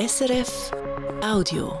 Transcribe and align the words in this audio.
SRF 0.00 0.70
Audio. 1.22 1.78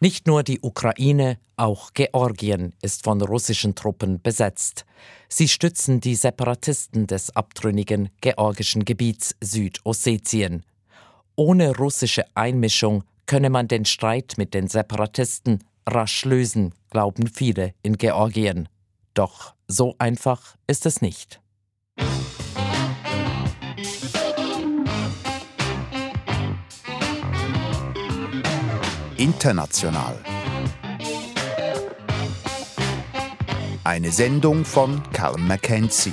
Nicht 0.00 0.26
nur 0.26 0.42
die 0.42 0.58
Ukraine, 0.60 1.38
auch 1.56 1.92
Georgien 1.94 2.74
ist 2.82 3.04
von 3.04 3.22
russischen 3.22 3.76
Truppen 3.76 4.20
besetzt. 4.20 4.86
Sie 5.28 5.46
stützen 5.46 6.00
die 6.00 6.16
Separatisten 6.16 7.06
des 7.06 7.36
abtrünnigen 7.36 8.08
georgischen 8.20 8.84
Gebiets 8.84 9.36
Südossetien. 9.40 10.64
Ohne 11.36 11.76
russische 11.76 12.24
Einmischung 12.34 13.04
könne 13.26 13.48
man 13.48 13.68
den 13.68 13.84
Streit 13.84 14.34
mit 14.36 14.54
den 14.54 14.66
Separatisten 14.66 15.62
rasch 15.88 16.24
lösen, 16.24 16.74
glauben 16.90 17.28
viele 17.28 17.72
in 17.84 17.98
Georgien. 17.98 18.68
Doch 19.14 19.54
so 19.68 19.94
einfach 19.98 20.56
ist 20.66 20.86
es 20.86 21.02
nicht. 21.02 21.40
International. 29.18 30.16
Eine 33.82 34.12
Sendung 34.12 34.64
von 34.64 35.02
Carl 35.12 35.38
Mackenzie. 35.38 36.12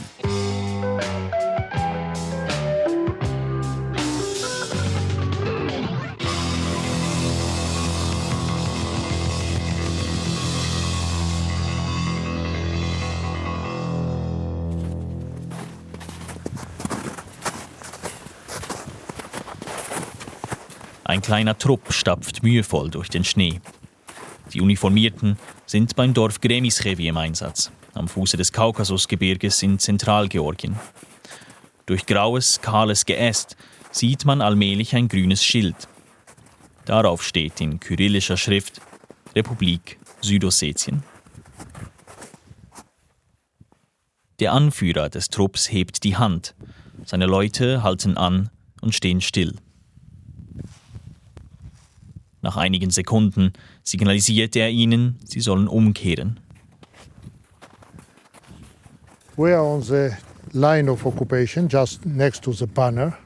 Ein 21.16 21.22
kleiner 21.22 21.58
Trupp 21.58 21.94
stapft 21.94 22.44
mühevoll 22.44 22.90
durch 22.90 23.08
den 23.08 23.24
Schnee. 23.24 23.62
Die 24.52 24.60
Uniformierten 24.60 25.38
sind 25.66 25.96
beim 25.96 26.13
Dorf 26.13 26.41
Gremischewi 26.41 27.08
im 27.08 27.16
Einsatz, 27.16 27.71
am 27.94 28.10
Fuße 28.10 28.35
des 28.35 28.52
Kaukasusgebirges 28.52 29.63
in 29.63 29.80
Zentralgeorgien. 29.80 30.76
Durch 31.86 32.05
graues, 32.05 32.60
kahles 32.60 33.05
Geäst 33.05 33.55
sieht 33.91 34.26
man 34.26 34.41
allmählich 34.41 34.93
ein 34.93 35.08
grünes 35.08 35.41
Schild. 35.41 35.88
Darauf 36.84 37.24
steht 37.24 37.62
in 37.62 37.80
kyrillischer 37.80 38.36
Schrift 38.36 38.82
Republik 39.34 39.98
Südossetien. 40.20 41.04
Der 44.41 44.52
Anführer 44.52 45.08
des 45.08 45.30
Trupps 45.30 45.71
hebt 45.71 46.04
die 46.04 46.18
Hand. 46.18 46.55
Seine 47.05 47.26
Leute 47.26 47.84
halten 47.84 48.18
an 48.18 48.49
und 48.82 48.93
stehen 48.93 49.21
still. 49.21 49.55
Nach 52.46 52.57
einigen 52.57 52.91
Sekunden 52.91 53.54
signalisiert 53.82 54.55
er 54.55 54.70
ihnen, 54.70 55.15
sie 55.24 55.40
sollen 55.41 55.68
umkehren. 55.68 56.40
We 59.35 59.52
are 59.52 59.63
on 59.63 59.82
the 59.82 60.12
line 60.54 60.87
of 60.87 61.07
occupation 61.07 61.68
just 61.68 62.05
next 62.05 62.43
to 62.43 62.54
the 62.54 62.68
banner 62.68 63.18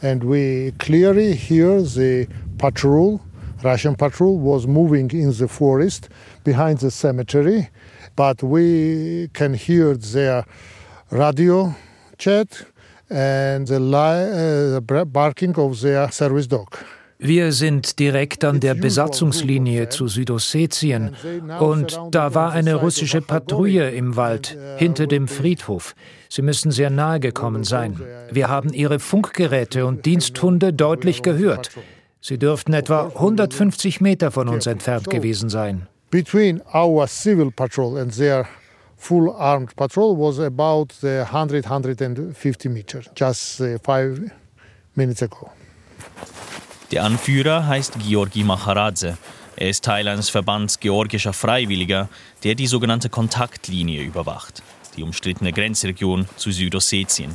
and 0.00 0.22
we 0.22 0.74
clearly 0.78 1.34
hear 1.34 1.82
the 1.82 2.28
patrol, 2.56 3.20
Russian 3.64 3.96
patrol 3.96 4.38
was 4.38 4.68
moving 4.68 5.10
in 5.10 5.32
the 5.32 5.48
forest 5.48 6.08
behind 6.44 6.78
the 6.78 6.92
cemetery, 6.92 7.70
but 8.14 8.44
we 8.44 9.28
can 9.32 9.54
hear 9.54 9.96
their 9.96 10.44
radio 11.10 11.74
chat 12.16 12.64
and 13.10 13.66
the, 13.66 13.80
li- 13.80 14.76
uh, 14.76 15.04
barking 15.04 15.58
of 15.58 15.80
their 15.80 16.08
service 16.12 16.46
dog. 16.46 16.78
Wir 17.20 17.50
sind 17.50 17.98
direkt 17.98 18.44
an 18.44 18.60
der 18.60 18.74
Besatzungslinie 18.74 19.88
zu 19.88 20.06
Südossetien 20.06 21.16
und 21.58 21.98
da 22.12 22.34
war 22.34 22.52
eine 22.52 22.76
russische 22.76 23.20
Patrouille 23.20 23.90
im 23.90 24.14
Wald 24.14 24.56
hinter 24.76 25.08
dem 25.08 25.26
Friedhof. 25.26 25.96
Sie 26.28 26.42
müssen 26.42 26.70
sehr 26.70 26.90
nahe 26.90 27.18
gekommen 27.18 27.64
sein. 27.64 28.00
Wir 28.30 28.48
haben 28.48 28.72
ihre 28.72 29.00
Funkgeräte 29.00 29.84
und 29.84 30.06
Diensthunde 30.06 30.72
deutlich 30.72 31.22
gehört. 31.22 31.70
Sie 32.20 32.38
dürften 32.38 32.72
etwa 32.72 33.08
150 33.08 34.00
Meter 34.00 34.30
von 34.30 34.48
uns 34.48 34.66
entfernt 34.66 35.10
gewesen 35.10 35.48
sein. 35.48 35.88
Between 36.10 36.62
our 36.72 37.08
civil 37.08 37.50
patrol 37.50 37.98
and 37.98 38.16
their 38.16 38.46
full 38.96 39.30
armed 39.30 39.74
patrol 39.74 40.16
was 40.16 40.38
about 40.38 40.94
100 41.02 41.64
150 41.64 42.68
meters 42.68 43.10
just 43.14 43.60
uh, 43.60 43.76
five 43.82 44.30
minutes 44.94 45.22
ago. 45.22 45.50
Der 46.90 47.04
Anführer 47.04 47.66
heißt 47.66 47.98
Georgi 47.98 48.44
Macharadze. 48.44 49.18
Er 49.56 49.68
ist 49.68 49.84
Teil 49.84 50.08
eines 50.08 50.30
Verbands 50.30 50.80
georgischer 50.80 51.34
Freiwilliger, 51.34 52.08
der 52.44 52.54
die 52.54 52.66
sogenannte 52.66 53.10
Kontaktlinie 53.10 54.02
überwacht, 54.02 54.62
die 54.96 55.02
umstrittene 55.02 55.52
Grenzregion 55.52 56.26
zu 56.36 56.50
Südossetien. 56.50 57.34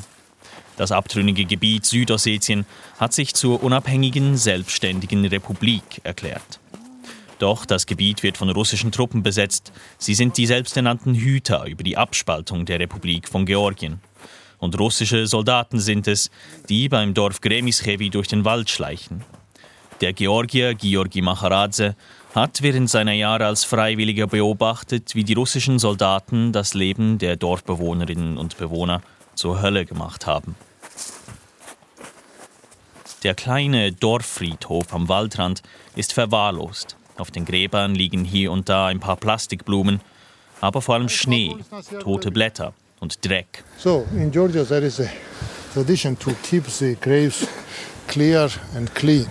Das 0.76 0.92
abtrünnige 0.92 1.46
Gebiet 1.46 1.86
Südossetien 1.86 2.66
hat 2.98 3.14
sich 3.14 3.36
zur 3.36 3.62
unabhängigen, 3.62 4.38
selbstständigen 4.38 5.24
Republik 5.26 6.02
erklärt. 6.04 6.60
Doch 7.38 7.68
das 7.68 7.86
Gebiet 7.86 8.24
wird 8.24 8.38
von 8.38 8.50
russischen 8.50 8.92
Truppen 8.92 9.22
besetzt. 9.22 9.72
Sie 10.00 10.16
sind 10.16 10.38
die 10.38 10.48
selbsternannten 10.48 11.14
Hüter 11.14 11.66
über 11.66 11.84
die 11.84 11.98
Abspaltung 11.98 12.66
der 12.66 12.80
Republik 12.80 13.30
von 13.30 13.46
Georgien. 13.46 14.02
Und 14.58 14.80
russische 14.80 15.28
Soldaten 15.28 15.80
sind 15.80 16.08
es, 16.08 16.32
die 16.70 16.90
beim 16.90 17.14
Dorf 17.14 17.40
Gremischewi 17.42 18.10
durch 18.10 18.30
den 18.30 18.46
Wald 18.46 18.72
schleichen. 18.72 19.24
Der 20.04 20.12
Georgier 20.12 20.74
Georgi 20.74 21.22
Macharadze 21.22 21.96
hat 22.36 22.62
während 22.62 22.90
seiner 22.90 23.14
Jahre 23.14 23.46
als 23.46 23.64
Freiwilliger 23.64 24.28
beobachtet, 24.28 25.16
wie 25.16 25.24
die 25.24 25.32
russischen 25.32 25.80
Soldaten 25.80 26.52
das 26.52 26.74
Leben 26.74 27.20
der 27.20 27.38
Dorfbewohnerinnen 27.38 28.38
und 28.38 28.58
Bewohner 28.58 29.02
zur 29.34 29.62
Hölle 29.62 29.86
gemacht 29.86 30.28
haben. 30.28 30.58
Der 33.24 33.34
kleine 33.34 33.94
Dorffriedhof 33.94 34.94
am 34.94 35.08
Waldrand 35.08 35.62
ist 35.96 36.12
verwahrlost. 36.12 36.98
Auf 37.18 37.32
den 37.32 37.46
Gräbern 37.46 37.96
liegen 37.96 38.26
hier 38.26 38.52
und 38.52 38.68
da 38.68 38.88
ein 38.88 39.00
paar 39.00 39.16
Plastikblumen, 39.16 40.02
aber 40.60 40.82
vor 40.82 40.96
allem 40.96 41.08
Schnee, 41.08 41.56
tote 42.02 42.30
Blätter 42.30 42.74
und 43.00 43.26
Dreck. 43.26 43.64
So, 43.78 44.06
in 44.12 44.32
Georgia 44.32 44.66
there 44.66 44.86
is 44.86 45.00
a 45.00 45.08
tradition 45.74 46.20
to 46.20 46.32
keep 46.44 46.66
the 46.66 46.98
graves 47.00 47.48
clear 48.10 48.50
and 48.76 48.94
clean. 48.94 49.28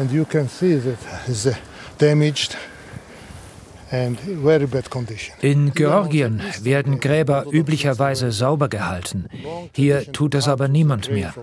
And 0.00 0.10
you 0.10 0.24
can 0.24 0.48
see 0.48 0.78
that 0.78 0.98
it's 1.28 1.46
damaged. 1.98 2.56
In 5.42 5.72
Georgien 5.74 6.40
werden 6.62 7.00
Gräber 7.00 7.46
üblicherweise 7.50 8.30
sauber 8.30 8.68
gehalten. 8.68 9.28
Hier 9.74 10.12
tut 10.12 10.36
es 10.36 10.46
aber 10.46 10.68
niemand 10.68 11.10
mehr. 11.10 11.34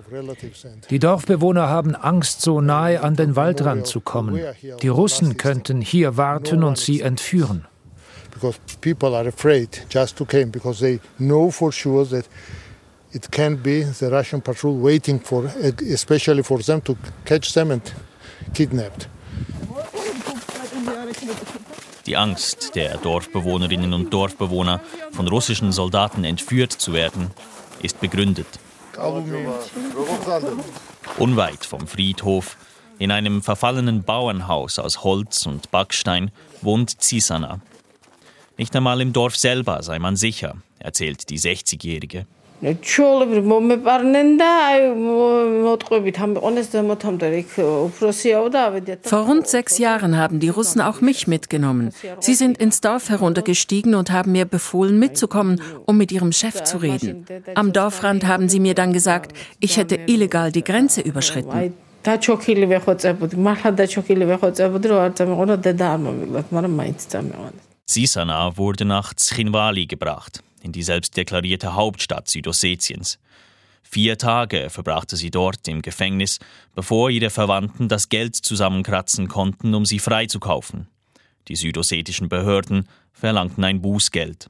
Die 0.89 0.99
Dorfbewohner 0.99 1.67
haben 1.67 1.93
Angst, 1.93 2.41
so 2.41 2.61
nahe 2.61 3.01
an 3.01 3.17
den 3.17 3.35
Waldrand 3.35 3.85
zu 3.85 3.99
kommen. 3.99 4.39
Die 4.81 4.87
Russen 4.87 5.35
könnten 5.35 5.81
hier 5.81 6.15
warten 6.15 6.63
und 6.63 6.77
sie 6.77 7.01
entführen. 7.01 7.65
Because 8.31 8.57
people 8.79 9.13
are 9.13 9.27
afraid 9.27 9.85
just 9.89 10.15
to 10.15 10.23
come 10.23 10.45
because 10.45 10.79
they 10.79 11.01
know 11.17 11.51
for 11.51 11.73
sure 11.73 12.05
that 12.05 12.29
it 13.11 13.29
can 13.29 13.57
be 13.57 13.83
the 13.83 14.05
Russian 14.05 14.41
patrol 14.41 14.81
waiting 14.81 15.19
for, 15.19 15.51
especially 15.91 16.43
for 16.43 16.59
them 16.59 16.81
to 16.85 16.95
catch 17.25 17.53
them 17.53 17.71
and 17.71 17.81
kidnapped. 18.53 19.09
Die 22.05 22.15
Angst 22.15 22.75
der 22.75 22.97
Dorfbewohnerinnen 22.97 23.93
und 23.93 24.13
Dorfbewohner, 24.13 24.79
von 25.11 25.27
russischen 25.27 25.71
Soldaten 25.71 26.23
entführt 26.23 26.71
zu 26.71 26.93
werden, 26.93 27.31
ist 27.81 27.99
begründet. 27.99 28.47
Unweit 31.17 31.65
vom 31.65 31.85
Friedhof, 31.85 32.57
in 32.97 33.11
einem 33.11 33.43
verfallenen 33.43 34.03
Bauernhaus 34.03 34.79
aus 34.79 35.03
Holz 35.03 35.45
und 35.45 35.69
Backstein, 35.69 36.31
wohnt 36.61 37.01
Zisana. 37.01 37.59
Nicht 38.57 38.75
einmal 38.75 39.01
im 39.01 39.13
Dorf 39.13 39.35
selber 39.35 39.83
sei 39.83 39.99
man 39.99 40.15
sicher, 40.15 40.55
erzählt 40.79 41.29
die 41.29 41.39
60-Jährige. 41.39 42.25
Vor 49.01 49.19
rund 49.19 49.47
sechs 49.47 49.77
Jahren 49.77 50.17
haben 50.17 50.39
die 50.39 50.49
Russen 50.49 50.81
auch 50.81 51.01
mich 51.01 51.27
mitgenommen. 51.27 51.91
Sie 52.19 52.33
sind 52.33 52.57
ins 52.57 52.81
Dorf 52.81 53.09
heruntergestiegen 53.09 53.93
und 53.93 54.09
haben 54.11 54.31
mir 54.31 54.45
befohlen, 54.45 54.97
mitzukommen, 54.97 55.61
um 55.85 55.97
mit 55.97 56.11
ihrem 56.11 56.31
Chef 56.31 56.63
zu 56.63 56.77
reden. 56.77 57.25
Am 57.53 57.73
Dorfrand 57.73 58.25
haben 58.25 58.49
sie 58.49 58.59
mir 58.59 58.73
dann 58.73 58.91
gesagt, 58.91 59.37
ich 59.59 59.77
hätte 59.77 59.99
illegal 60.07 60.51
die 60.51 60.63
Grenze 60.63 61.01
überschritten. 61.01 61.73
Sisana 67.85 68.57
wurde 68.57 68.85
nach 68.85 69.13
Tschinwali 69.13 69.85
gebracht, 69.85 70.43
in 70.61 70.71
die 70.71 70.83
selbstdeklarierte 70.83 71.75
Hauptstadt 71.75 72.29
Südossetiens. 72.29 73.19
Vier 73.83 74.17
Tage 74.17 74.69
verbrachte 74.69 75.15
sie 75.15 75.31
dort 75.31 75.67
im 75.67 75.81
Gefängnis, 75.81 76.39
bevor 76.75 77.09
ihre 77.09 77.29
Verwandten 77.29 77.87
das 77.87 78.09
Geld 78.09 78.35
zusammenkratzen 78.35 79.27
konnten, 79.29 79.73
um 79.73 79.85
sie 79.85 79.99
freizukaufen. 79.99 80.87
Die 81.47 81.55
südossetischen 81.55 82.27
Behörden 82.27 82.89
verlangten 83.13 83.63
ein 83.63 83.81
Bußgeld. 83.81 84.49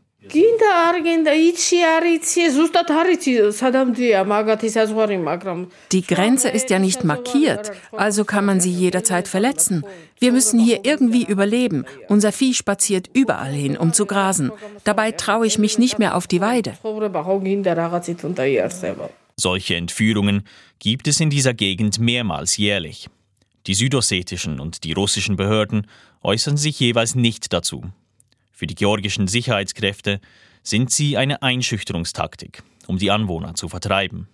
Die 5.92 6.02
Grenze 6.02 6.50
ist 6.50 6.70
ja 6.72 6.80
nicht 6.80 7.04
markiert, 7.04 7.72
also 7.92 8.26
kann 8.26 8.46
man 8.46 8.60
sie 8.60 8.72
jederzeit 8.72 9.28
verletzen. 9.28 9.84
Wir 10.20 10.32
müssen 10.32 10.60
hier 10.60 10.80
irgendwie 10.84 11.24
überleben. 11.24 11.86
Unser 12.08 12.32
Vieh 12.32 12.56
spaziert 12.56 13.10
überall 13.14 13.54
hin, 13.54 13.78
um 13.78 13.94
zu 13.94 14.08
grasen. 14.08 14.52
Dabei 14.84 15.12
traue 15.12 15.46
ich 15.46 15.60
mich 15.60 15.78
nicht 15.78 16.00
mehr 16.00 16.16
auf 16.16 16.26
die 16.26 16.42
Weide. 16.42 16.74
Solche 19.36 19.76
Entführungen 19.76 20.48
gibt 20.80 21.08
es 21.08 21.20
in 21.20 21.30
dieser 21.30 21.54
Gegend 21.54 22.00
mehrmals 22.00 22.58
jährlich. 22.58 23.08
Die 23.68 23.76
südossetischen 23.76 24.60
und 24.60 24.84
die 24.84 24.94
russischen 24.94 25.36
Behörden 25.36 25.86
äußern 26.24 26.58
sich 26.58 26.80
jeweils 26.80 27.14
nicht 27.14 27.54
dazu. 27.54 27.84
Für 28.58 28.66
die 28.66 28.74
georgischen 28.74 29.28
Sicherheitskräfte 29.28 30.20
sind 30.64 30.90
sie 30.90 31.16
eine 31.16 31.44
Einschüchterungstaktik, 31.44 32.64
um 32.88 32.98
die 32.98 33.12
Anwohner 33.12 33.54
zu 33.54 33.70
vertreiben. 33.70 34.28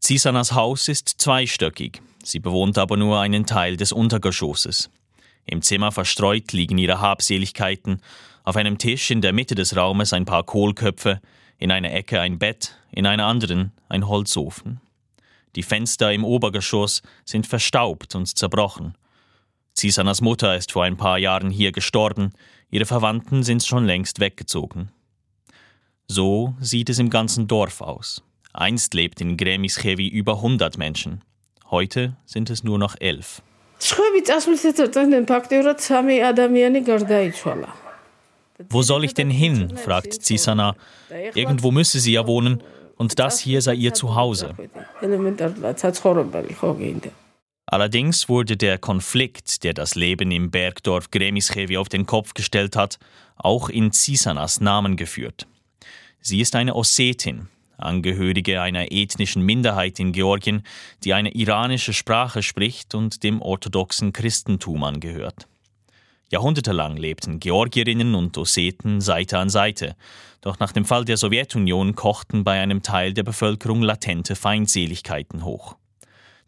Zisanas 0.00 0.52
Haus 0.52 0.86
ist 0.88 1.08
zweistöckig, 1.16 2.02
sie 2.22 2.40
bewohnt 2.40 2.76
aber 2.76 2.98
nur 2.98 3.20
einen 3.20 3.46
Teil 3.46 3.78
des 3.78 3.90
Untergeschosses. 3.90 4.90
Im 5.46 5.62
Zimmer 5.62 5.92
verstreut 5.92 6.52
liegen 6.52 6.76
ihre 6.76 7.00
Habseligkeiten, 7.00 8.02
auf 8.44 8.56
einem 8.56 8.76
Tisch 8.76 9.10
in 9.10 9.22
der 9.22 9.32
Mitte 9.32 9.54
des 9.54 9.74
Raumes 9.74 10.12
ein 10.12 10.26
paar 10.26 10.44
Kohlköpfe, 10.44 11.22
in 11.56 11.70
einer 11.70 11.94
Ecke 11.94 12.20
ein 12.20 12.38
Bett, 12.38 12.76
in 12.92 13.06
einer 13.06 13.24
anderen 13.24 13.72
ein 13.88 14.06
Holzofen. 14.06 14.82
Die 15.56 15.62
Fenster 15.62 16.12
im 16.12 16.22
Obergeschoss 16.22 17.00
sind 17.24 17.46
verstaubt 17.46 18.14
und 18.14 18.26
zerbrochen. 18.26 18.94
Zisanas 19.78 20.20
Mutter 20.20 20.56
ist 20.56 20.72
vor 20.72 20.82
ein 20.82 20.96
paar 20.96 21.18
Jahren 21.18 21.50
hier 21.50 21.70
gestorben, 21.70 22.32
Ihre 22.70 22.84
Verwandten 22.84 23.42
sind 23.42 23.64
schon 23.64 23.86
längst 23.86 24.20
weggezogen. 24.20 24.90
So 26.06 26.54
sieht 26.60 26.90
es 26.90 26.98
im 26.98 27.08
ganzen 27.08 27.46
Dorf 27.46 27.80
aus. 27.80 28.22
Einst 28.52 28.94
lebt 28.94 29.20
in 29.20 29.36
Gremischewi 29.36 30.08
über 30.08 30.34
100 30.36 30.76
Menschen. 30.76 31.22
Heute 31.70 32.16
sind 32.26 32.50
es 32.50 32.64
nur 32.64 32.78
noch 32.78 32.96
elf. 32.98 33.42
Wo 38.70 38.82
soll 38.82 39.04
ich 39.04 39.14
denn 39.14 39.30
hin? 39.30 39.76
fragt 39.76 40.12
Zisana. 40.14 40.74
Irgendwo 41.34 41.70
müsse 41.70 42.00
sie 42.00 42.12
ja 42.12 42.26
wohnen 42.26 42.62
und 42.96 43.18
das 43.18 43.38
hier 43.38 43.62
sei 43.62 43.74
ihr 43.74 43.94
Zuhause. 43.94 44.54
Allerdings 47.70 48.30
wurde 48.30 48.56
der 48.56 48.78
Konflikt, 48.78 49.62
der 49.62 49.74
das 49.74 49.94
Leben 49.94 50.30
im 50.30 50.50
Bergdorf 50.50 51.10
Gremischewi 51.10 51.76
auf 51.76 51.90
den 51.90 52.06
Kopf 52.06 52.32
gestellt 52.32 52.76
hat, 52.76 52.98
auch 53.36 53.68
in 53.68 53.92
Zisanas 53.92 54.62
Namen 54.62 54.96
geführt. 54.96 55.46
Sie 56.22 56.40
ist 56.40 56.56
eine 56.56 56.74
Ossetin, 56.74 57.48
Angehörige 57.76 58.60
einer 58.60 58.90
ethnischen 58.90 59.42
Minderheit 59.42 60.00
in 60.00 60.12
Georgien, 60.12 60.62
die 61.04 61.12
eine 61.12 61.34
iranische 61.34 61.92
Sprache 61.92 62.42
spricht 62.42 62.94
und 62.94 63.22
dem 63.22 63.40
orthodoxen 63.40 64.12
Christentum 64.12 64.82
angehört. 64.82 65.46
Jahrhundertelang 66.30 66.96
lebten 66.96 67.38
Georgierinnen 67.38 68.14
und 68.14 68.36
Osseten 68.36 69.00
Seite 69.00 69.38
an 69.38 69.50
Seite, 69.50 69.94
doch 70.40 70.58
nach 70.58 70.72
dem 70.72 70.86
Fall 70.86 71.04
der 71.04 71.18
Sowjetunion 71.18 71.94
kochten 71.94 72.44
bei 72.44 72.60
einem 72.60 72.82
Teil 72.82 73.12
der 73.12 73.22
Bevölkerung 73.22 73.82
latente 73.82 74.34
Feindseligkeiten 74.34 75.44
hoch. 75.44 75.76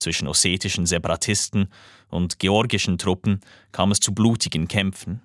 Zwischen 0.00 0.28
ossetischen 0.28 0.86
Separatisten 0.86 1.68
und 2.08 2.38
georgischen 2.38 2.96
Truppen 2.96 3.40
kam 3.70 3.92
es 3.92 4.00
zu 4.00 4.14
blutigen 4.14 4.66
Kämpfen. 4.66 5.20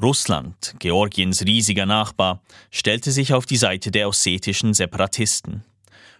Russland, 0.00 0.74
Georgiens 0.78 1.44
riesiger 1.44 1.86
Nachbar, 1.86 2.42
stellte 2.70 3.10
sich 3.10 3.32
auf 3.32 3.46
die 3.46 3.56
Seite 3.56 3.90
der 3.90 4.08
ossetischen 4.08 4.74
Separatisten. 4.74 5.64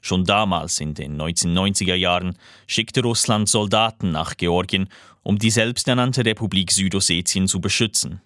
Schon 0.01 0.25
damals 0.25 0.81
in 0.81 0.95
den 0.95 1.21
1990er 1.21 1.95
Jahren 1.95 2.39
schickte 2.67 3.03
Russland 3.03 3.49
Soldaten 3.49 4.11
nach 4.11 4.39
Georgien, 4.39 4.89
um 5.23 5.39
die 5.39 5.51
selbsternannte 5.51 6.25
Republik 6.25 6.73
Südossetien 6.73 7.47
zu 7.47 7.61
beschützen. 7.61 8.23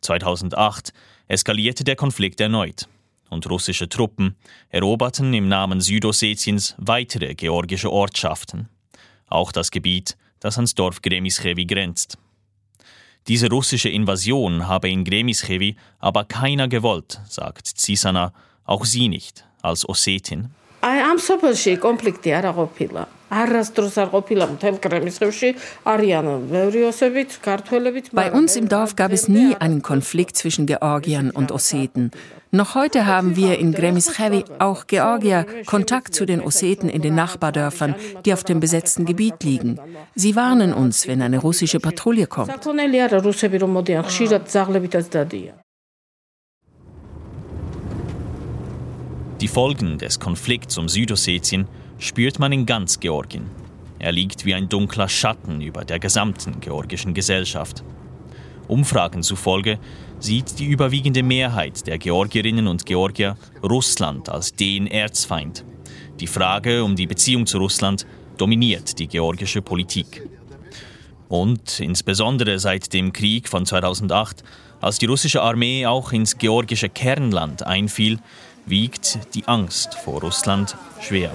2008 0.00 0.92
eskalierte 1.28 1.84
der 1.84 1.94
Konflikt 1.94 2.40
erneut 2.40 2.88
und 3.30 3.48
russische 3.50 3.88
Truppen 3.88 4.36
eroberten 4.68 5.32
im 5.34 5.48
Namen 5.48 5.80
Südossetiens 5.80 6.74
weitere 6.78 7.34
georgische 7.34 7.90
Ortschaften, 7.92 8.68
auch 9.28 9.52
das 9.52 9.70
Gebiet, 9.70 10.16
das 10.40 10.56
ans 10.56 10.74
Dorf 10.74 11.02
Gremischewi 11.02 11.66
grenzt. 11.66 12.18
Diese 13.28 13.50
russische 13.50 13.88
Invasion 13.88 14.68
habe 14.68 14.88
in 14.88 15.04
Gremischewi 15.04 15.76
aber 15.98 16.24
keiner 16.24 16.68
gewollt, 16.68 17.20
sagt 17.28 17.66
Zisana, 17.66 18.32
auch 18.64 18.84
sie 18.84 19.08
nicht, 19.08 19.44
als 19.62 19.88
Ossetin. 19.88 20.50
I 20.84 21.00
am 21.02 21.18
super 21.18 21.54
she 21.54 21.76
completely 21.76 22.32
bei 28.12 28.32
uns 28.32 28.56
im 28.56 28.68
Dorf 28.68 28.96
gab 28.96 29.12
es 29.12 29.28
nie 29.28 29.56
einen 29.56 29.82
Konflikt 29.82 30.36
zwischen 30.36 30.66
Georgiern 30.66 31.30
und 31.30 31.50
Osseten. 31.50 32.12
Noch 32.52 32.76
heute 32.76 33.06
haben 33.06 33.34
wir 33.34 33.58
in 33.58 33.72
Gremischewi, 33.72 34.44
auch 34.60 34.86
Georgier, 34.86 35.44
Kontakt 35.66 36.14
zu 36.14 36.24
den 36.24 36.40
Osseten 36.40 36.88
in 36.88 37.02
den 37.02 37.16
Nachbardörfern, 37.16 37.96
die 38.24 38.32
auf 38.32 38.44
dem 38.44 38.60
besetzten 38.60 39.04
Gebiet 39.04 39.42
liegen. 39.42 39.80
Sie 40.14 40.36
warnen 40.36 40.72
uns, 40.72 41.08
wenn 41.08 41.20
eine 41.20 41.38
russische 41.38 41.80
Patrouille 41.80 42.28
kommt. 42.28 42.52
Die 49.40 49.48
Folgen 49.48 49.98
des 49.98 50.20
Konflikts 50.20 50.78
um 50.78 50.88
Südossetien 50.88 51.66
spürt 51.98 52.38
man 52.38 52.52
in 52.52 52.66
ganz 52.66 53.00
Georgien. 53.00 53.50
Er 53.98 54.12
liegt 54.12 54.44
wie 54.44 54.54
ein 54.54 54.68
dunkler 54.68 55.08
Schatten 55.08 55.60
über 55.60 55.84
der 55.84 55.98
gesamten 55.98 56.60
georgischen 56.60 57.14
Gesellschaft. 57.14 57.82
Umfragen 58.68 59.22
zufolge 59.22 59.78
sieht 60.18 60.58
die 60.58 60.66
überwiegende 60.66 61.22
Mehrheit 61.22 61.86
der 61.86 61.98
Georgierinnen 61.98 62.66
und 62.66 62.84
Georgier 62.84 63.36
Russland 63.62 64.28
als 64.28 64.54
den 64.54 64.86
Erzfeind. 64.86 65.64
Die 66.20 66.26
Frage 66.26 66.82
um 66.82 66.96
die 66.96 67.06
Beziehung 67.06 67.46
zu 67.46 67.58
Russland 67.58 68.06
dominiert 68.36 68.98
die 68.98 69.06
georgische 69.06 69.62
Politik. 69.62 70.28
Und 71.28 71.80
insbesondere 71.80 72.58
seit 72.58 72.92
dem 72.92 73.12
Krieg 73.12 73.48
von 73.48 73.66
2008, 73.66 74.44
als 74.80 74.98
die 74.98 75.06
russische 75.06 75.42
Armee 75.42 75.86
auch 75.86 76.12
ins 76.12 76.38
georgische 76.38 76.88
Kernland 76.88 77.66
einfiel, 77.66 78.18
wiegt 78.66 79.18
die 79.34 79.46
Angst 79.46 79.94
vor 79.94 80.20
Russland 80.20 80.76
schwer. 81.00 81.32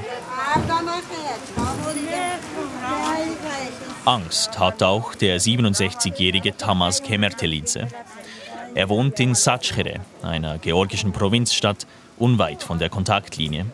Angst 4.06 4.60
hat 4.60 4.84
auch 4.84 5.16
der 5.16 5.40
67-jährige 5.40 6.58
Tamas 6.58 7.02
Kemertelidze. 7.04 7.88
Er 8.74 8.90
wohnt 8.90 9.20
in 9.20 9.36
Satschere, 9.36 10.02
einer 10.22 10.58
georgischen 10.58 11.12
Provinzstadt 11.12 11.86
unweit 12.18 12.64
von 12.64 12.80
der 12.80 12.90
Kontaktlinie. 12.90 13.66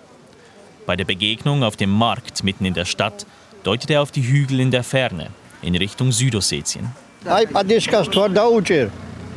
Bei 0.86 0.96
der 0.96 1.06
Begegnung 1.06 1.64
auf 1.64 1.76
dem 1.76 1.92
Markt 1.92 2.44
mitten 2.44 2.66
in 2.66 2.74
der 2.74 2.86
Stadt 2.86 3.26
deutet 3.64 3.90
er 3.90 4.02
auf 4.02 4.12
die 4.12 4.24
Hügel 4.24 4.60
in 4.60 4.72
der 4.72 4.84
Ferne 4.84 5.30
in 5.62 5.76
Richtung 5.76 6.12
Südossetien. 6.12 6.92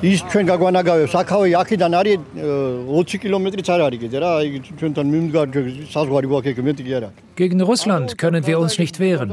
ಇಷ್ಟು 0.08 0.28
ಗಗವನ 0.32 0.48
ಗಗವನಗಾವೆ 0.50 1.06
ಸಾಕಾವ 1.14 1.46
ಯಾಕಿದ 1.54 1.84
ನಾರಿ 1.94 2.12
ರೋಚಿ 2.92 3.16
kilometre 3.22 3.62
Gegen 7.40 7.60
Russland 7.70 8.08
können 8.22 8.44
wir 8.48 8.56
uns 8.62 8.74
nicht 8.82 8.96
wehren. 9.04 9.30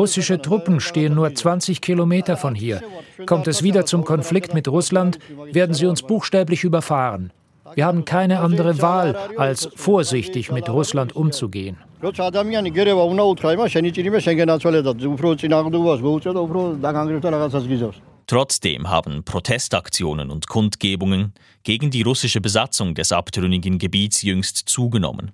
Russische 0.00 0.36
Truppen 0.46 0.76
stehen 0.88 1.14
nur 1.20 1.28
20 1.42 1.80
Kilometer 1.88 2.34
von 2.42 2.54
hier. 2.62 2.78
Kommt 3.30 3.48
es 3.52 3.58
wieder 3.68 3.82
zum 3.92 4.02
Konflikt 4.12 4.52
mit 4.58 4.68
Russland, 4.76 5.12
werden 5.58 5.74
sie 5.80 5.86
uns 5.92 6.02
buchstäblich 6.10 6.64
überfahren. 6.70 7.24
Wir 7.78 7.86
haben 7.88 8.02
keine 8.14 8.36
andere 8.40 8.72
Wahl, 8.88 9.10
als 9.46 9.60
vorsichtig 9.86 10.46
mit 10.58 10.68
Russland 10.78 11.10
umzugehen. 11.22 11.76
Trotzdem 18.30 18.88
haben 18.88 19.24
Protestaktionen 19.24 20.30
und 20.30 20.46
Kundgebungen 20.46 21.34
gegen 21.64 21.90
die 21.90 22.02
russische 22.02 22.40
Besatzung 22.40 22.94
des 22.94 23.10
abtrünnigen 23.10 23.80
Gebiets 23.80 24.22
jüngst 24.22 24.68
zugenommen. 24.68 25.32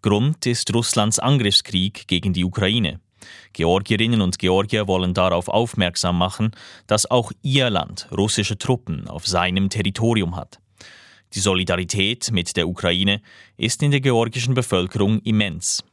Grund 0.00 0.46
ist 0.46 0.72
Russlands 0.72 1.18
Angriffskrieg 1.18 2.08
gegen 2.08 2.32
die 2.32 2.46
Ukraine. 2.46 3.00
Georgierinnen 3.52 4.22
und 4.22 4.38
Georgier 4.38 4.88
wollen 4.88 5.12
darauf 5.12 5.48
aufmerksam 5.48 6.16
machen, 6.16 6.52
dass 6.86 7.10
auch 7.10 7.32
ihr 7.42 7.68
Land 7.68 8.08
russische 8.10 8.56
Truppen 8.56 9.08
auf 9.08 9.26
seinem 9.26 9.68
Territorium 9.68 10.34
hat. 10.34 10.58
Die 11.34 11.40
Solidarität 11.40 12.30
mit 12.32 12.56
der 12.56 12.66
Ukraine 12.66 13.20
ist 13.58 13.82
in 13.82 13.90
der 13.90 14.00
georgischen 14.00 14.54
Bevölkerung 14.54 15.18
immens. 15.18 15.84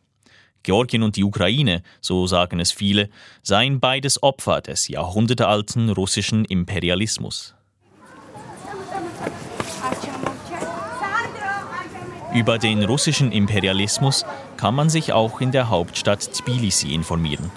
Georgien 0.64 1.04
und 1.04 1.16
die 1.16 1.24
Ukraine, 1.24 1.84
so 2.02 2.28
sagen 2.28 2.60
es 2.60 2.72
viele, 2.72 3.10
seien 3.42 3.80
beides 3.80 4.22
Opfer 4.22 4.62
des 4.62 4.88
jahrhundertealten 4.88 5.90
russischen 5.90 6.46
Imperialismus. 6.46 7.56
Über 12.34 12.60
den 12.60 12.84
russischen 12.84 13.32
Imperialismus 13.32 14.24
kann 14.56 14.76
man 14.76 14.90
sich 14.90 15.14
auch 15.14 15.42
in 15.42 15.52
der 15.52 15.70
Hauptstadt 15.70 16.32
Tbilisi 16.32 16.94
informieren, 16.94 17.50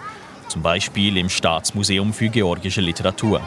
zum 0.49 0.63
Beispiel 0.63 1.19
im 1.19 1.29
Staatsmuseum 1.29 2.15
für 2.15 2.31
georgische 2.31 2.81
Literatur. 2.81 3.43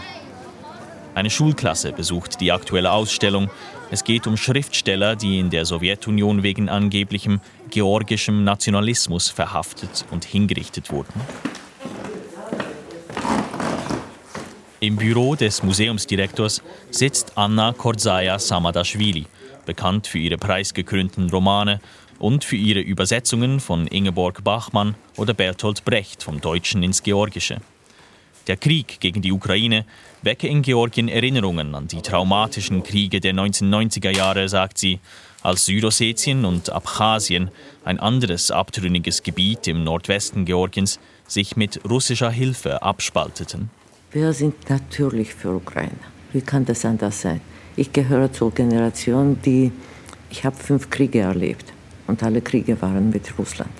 Eine 1.16 1.30
Schulklasse 1.30 1.94
besucht 1.94 2.42
die 2.42 2.52
aktuelle 2.52 2.92
Ausstellung. 2.92 3.50
Es 3.90 4.04
geht 4.04 4.28
um 4.28 4.36
Schriftsteller, 4.36 5.16
die 5.16 5.40
in 5.40 5.50
der 5.50 5.66
Sowjetunion 5.66 6.44
wegen 6.44 6.68
angeblichem 6.68 7.40
georgischem 7.76 8.46
Nationalismus 8.46 9.30
verhaftet 9.30 10.06
und 10.10 10.24
hingerichtet 10.24 10.94
wurden. 10.94 11.12
Im 14.80 14.96
Büro 14.96 15.36
des 15.36 15.62
Museumsdirektors 15.62 16.64
sitzt 16.90 17.38
Anna 17.38 17.74
Korzaya 17.74 18.40
Samadashvili, 18.40 19.26
bekannt 19.66 20.08
für 20.08 20.20
ihre 20.20 20.38
preisgekrönten 20.38 21.30
Romane 21.30 21.82
und 22.18 22.46
für 22.46 22.56
ihre 22.56 22.80
Übersetzungen 22.80 23.60
von 23.60 23.88
Ingeborg 23.88 24.46
Bachmann 24.46 24.96
oder 25.18 25.34
Bertolt 25.34 25.84
Brecht 25.84 26.24
vom 26.24 26.40
Deutschen 26.40 26.82
ins 26.82 27.04
Georgische. 27.04 27.58
Der 28.48 28.58
Krieg 28.58 29.00
gegen 29.00 29.22
die 29.22 29.32
Ukraine 29.32 29.86
wecke 30.22 30.48
in 30.48 30.62
Georgien 30.62 31.08
Erinnerungen 31.08 31.74
an 31.74 31.88
die 31.88 32.02
traumatischen 32.02 32.84
Kriege 32.84 33.20
der 33.20 33.34
1990er 33.34 34.12
Jahre, 34.12 34.48
sagt 34.50 34.78
sie, 34.78 35.00
als 35.42 35.66
Südossetien 35.66 36.46
und 36.46 36.70
Abchasien, 36.70 37.50
ein 37.84 38.00
anderes 38.00 38.52
abtrünniges 38.52 39.24
Gebiet 39.24 39.68
im 39.68 39.84
Nordwesten 39.84 40.46
Georgiens, 40.46 41.00
sich 41.28 41.56
mit 41.56 41.80
russischer 41.90 42.30
Hilfe 42.30 42.82
abspalteten. 42.82 43.70
Wir 44.12 44.34
sind 44.34 44.70
natürlich 44.70 45.34
für 45.34 45.56
Ukraine. 45.56 45.92
Wie 46.32 46.42
kann 46.42 46.66
das 46.66 46.86
anders 46.86 47.22
sein? 47.22 47.42
Ich 47.76 47.94
gehöre 47.94 48.32
zur 48.32 48.52
Generation, 48.52 49.40
die, 49.44 49.72
ich 50.30 50.46
habe 50.46 50.56
fünf 50.56 50.90
Kriege 50.90 51.20
erlebt 51.20 51.74
und 52.08 52.22
alle 52.24 52.42
Kriege 52.42 52.82
waren 52.82 53.10
mit 53.10 53.38
Russland. 53.38 53.72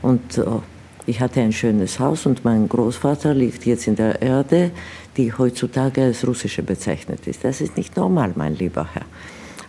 Und 0.00 0.38
uh, 0.38 0.62
ich 1.06 1.20
hatte 1.20 1.40
ein 1.40 1.52
schönes 1.52 1.98
Haus 1.98 2.26
und 2.26 2.44
mein 2.44 2.68
Großvater 2.68 3.34
liegt 3.34 3.66
jetzt 3.66 3.86
in 3.86 3.96
der 3.96 4.22
Erde, 4.22 4.70
die 5.16 5.32
heutzutage 5.32 6.02
als 6.02 6.26
russische 6.26 6.62
bezeichnet 6.62 7.26
ist. 7.26 7.44
Das 7.44 7.60
ist 7.60 7.76
nicht 7.76 7.96
normal, 7.96 8.32
mein 8.36 8.56
lieber 8.56 8.88
Herr. 8.92 9.06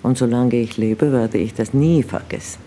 Und 0.03 0.17
solange 0.17 0.55
ich 0.57 0.77
lebe, 0.77 1.11
werde 1.11 1.37
ich 1.37 1.53
das 1.53 1.73
nie 1.73 2.03
vergessen. 2.03 2.59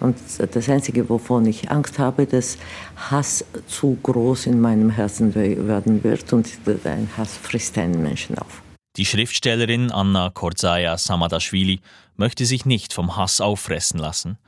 Und 0.00 0.16
das 0.38 0.68
Einzige, 0.68 1.08
wovon 1.08 1.46
ich 1.46 1.70
Angst 1.70 1.98
habe, 1.98 2.26
dass 2.26 2.56
Hass 2.96 3.44
zu 3.66 3.98
groß 4.02 4.46
in 4.46 4.60
meinem 4.60 4.90
Herzen 4.90 5.34
werden 5.34 6.02
wird 6.02 6.32
und 6.32 6.48
ein 6.84 7.08
Hass 7.16 7.36
frisst 7.36 7.76
einen 7.78 8.02
Menschen 8.02 8.38
auf. 8.38 8.62
Die 8.96 9.04
Schriftstellerin 9.04 9.92
Anna 9.92 10.30
Korzaya 10.30 10.96
Samadashvili 10.96 11.80
möchte 12.16 12.44
sich 12.44 12.64
nicht 12.66 12.92
vom 12.92 13.16
Hass 13.16 13.40
auffressen 13.40 14.00
lassen 14.00 14.38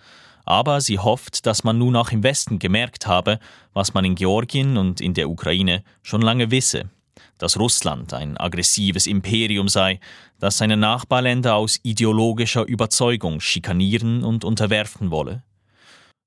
aber 0.45 0.81
sie 0.81 0.99
hofft, 0.99 1.47
dass 1.47 1.65
man 1.65 1.79
nun 1.79 1.97
auch 1.97 2.11
im 2.11 2.23
Westen 2.23 2.59
gemerkt 2.59 3.07
habe, 3.07 3.39
was 3.73 3.95
man 3.95 4.05
in 4.05 4.15
Georgien 4.15 4.77
und 4.77 5.01
in 5.01 5.15
der 5.15 5.31
Ukraine 5.31 5.85
schon 6.03 6.23
lange 6.23 6.51
wisse, 6.51 6.91
dass 7.39 7.59
Russland 7.59 8.13
ein 8.15 8.37
aggressives 8.37 9.07
Imperium 9.07 9.69
sei, 9.69 10.01
das 10.39 10.59
seine 10.59 10.77
Nachbarländer 10.77 11.55
aus 11.55 11.79
ideologischer 11.83 12.67
Überzeugung 12.67 13.41
schikanieren 13.41 14.25
und 14.25 14.45
unterwerfen 14.45 15.11
wolle. 15.11 15.43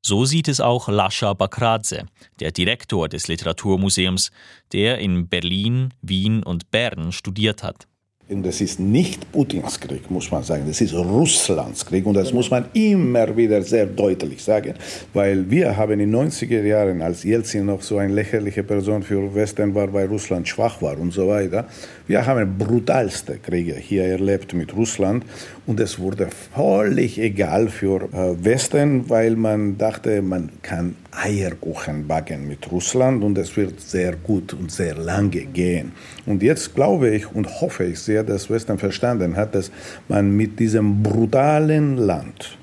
So 0.06 0.24
sieht 0.26 0.48
es 0.48 0.62
auch 0.62 0.88
Lascha 0.88 1.34
Bakradze, 1.34 2.06
der 2.40 2.52
Direktor 2.52 3.10
des 3.10 3.28
Literaturmuseums, 3.28 4.30
der 4.72 5.00
in 5.00 5.28
Berlin, 5.28 5.96
Wien 6.04 6.44
und 6.44 6.70
Bern 6.70 7.12
studiert 7.12 7.64
hat. 7.64 7.88
Und 8.28 8.44
das 8.44 8.60
ist 8.60 8.80
nicht 8.80 9.32
Putins 9.32 9.80
Krieg, 9.80 10.10
muss 10.10 10.32
man 10.32 10.42
sagen, 10.42 10.64
das 10.68 10.82
ist 10.82 10.96
Russlands 10.96 11.86
Krieg. 11.86 12.08
Und 12.08 12.16
das 12.16 12.34
muss 12.34 12.50
man 12.50 12.66
immer 12.74 13.38
wieder 13.38 13.62
sehr 13.62 13.86
deutlich 13.86 14.44
sagen, 14.44 14.74
weil 15.14 15.48
wir 15.48 15.78
haben 15.78 16.00
in 16.00 16.12
den 16.12 16.16
90er 16.16 16.64
Jahren, 16.64 17.04
als 17.04 17.22
Jelzin 17.24 17.68
noch 17.68 17.84
so 17.84 18.00
eine 18.00 18.12
lächerliche 18.12 18.64
Person 18.64 19.04
für 19.04 19.36
Westen 19.36 19.76
war, 19.76 19.94
weil 19.94 20.08
Russland 20.08 20.48
schwach 20.48 20.82
war 20.82 20.98
und 20.98 21.14
so 21.14 21.28
weiter, 21.28 21.68
wir 22.08 22.26
haben 22.26 22.58
brutalste 22.58 23.38
Kriege 23.38 23.76
hier 23.76 24.06
erlebt 24.06 24.56
mit 24.56 24.76
Russland. 24.76 25.24
Und 25.68 25.80
es 25.80 26.00
wurde 26.00 26.30
völlig 26.56 27.20
egal 27.20 27.70
für 27.70 28.10
äh, 28.12 28.44
Westen, 28.44 29.08
weil 29.08 29.36
man 29.36 29.78
dachte, 29.78 30.24
man 30.24 30.50
kann 30.64 30.96
Eierkuchen 31.16 32.08
backen 32.08 32.48
mit 32.48 32.72
Russland 32.72 33.24
und 33.24 33.38
es 33.38 33.56
wird 33.56 33.80
sehr 33.80 34.16
gut 34.16 34.54
und 34.54 34.72
sehr 34.72 34.96
lange 34.96 35.46
gehen. 35.46 35.94
Und 36.26 36.44
jetzt 36.44 36.76
glaube 36.76 37.16
ich 37.16 37.32
und 37.32 37.62
hoffe 37.62 37.86
ich 37.86 38.00
sehr, 38.00 38.24
dass 38.24 38.50
Westen 38.50 38.78
verstanden 38.78 39.36
hat, 39.36 39.56
dass 39.56 39.72
man 40.08 40.36
mit 40.36 40.60
diesem 40.60 41.02
brutalen 41.02 41.98
Land, 41.98 42.58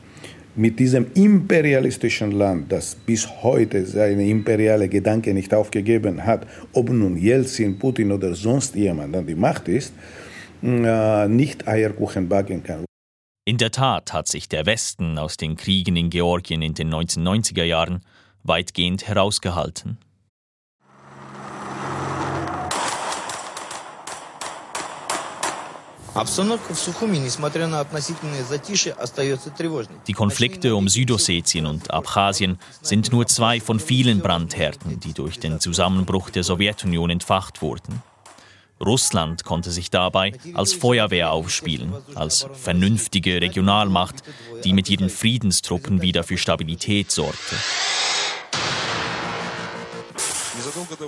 mit 0.55 0.79
diesem 0.79 1.07
imperialistischen 1.15 2.33
Land, 2.33 2.71
das 2.71 2.95
bis 2.95 3.29
heute 3.43 3.87
seine 3.87 4.27
imperiale 4.29 4.89
Gedanke 4.89 5.33
nicht 5.33 5.55
aufgegeben 5.55 6.25
hat, 6.25 6.47
ob 6.73 6.91
nun 6.91 7.17
Jelzin, 7.17 7.79
Putin 7.79 8.13
oder 8.13 8.35
sonst 8.35 8.75
jemand 8.75 9.17
an 9.17 9.27
die 9.27 9.35
Macht 9.35 9.69
ist, 9.69 9.93
äh, 10.63 11.29
nicht 11.29 11.67
Eierkuchen 11.67 12.29
backen 12.29 12.63
kann. 12.63 12.85
In 13.45 13.59
der 13.59 13.73
Tat 13.73 14.13
hat 14.13 14.29
sich 14.29 14.49
der 14.49 14.67
Westen 14.67 15.19
aus 15.19 15.37
den 15.37 15.57
Kriegen 15.57 15.97
in 15.97 16.11
Georgien 16.11 16.63
in 16.63 16.75
den 16.75 16.95
1990er 16.95 17.65
Jahren 17.65 18.01
weitgehend 18.45 19.07
herausgehalten. 19.07 19.99
Die 30.07 30.13
Konflikte 30.13 30.77
um 30.77 30.89
Südossetien 30.89 31.65
und 31.65 31.91
Abchasien 31.91 32.59
sind 32.83 33.13
nur 33.13 33.27
zwei 33.27 33.61
von 33.61 33.81
vielen 33.81 34.21
Brandhärten, 34.21 35.01
die 35.01 35.15
durch 35.15 35.39
den 35.39 35.59
Zusammenbruch 35.59 36.29
der 36.29 36.43
Sowjetunion 36.43 37.09
entfacht 37.09 37.63
wurden. 37.63 38.03
Russland 38.79 39.45
konnte 39.45 39.71
sich 39.71 39.91
dabei 39.91 40.33
als 40.55 40.75
Feuerwehr 40.75 41.31
aufspielen, 41.31 41.95
als 42.15 42.47
vernünftige 42.53 43.41
Regionalmacht, 43.41 44.17
die 44.65 44.75
mit 44.75 44.91
ihren 44.91 45.09
Friedenstruppen 45.09 46.03
wieder 46.03 46.25
für 46.25 46.37
Stabilität 46.37 47.11
sorgte. 47.11 47.57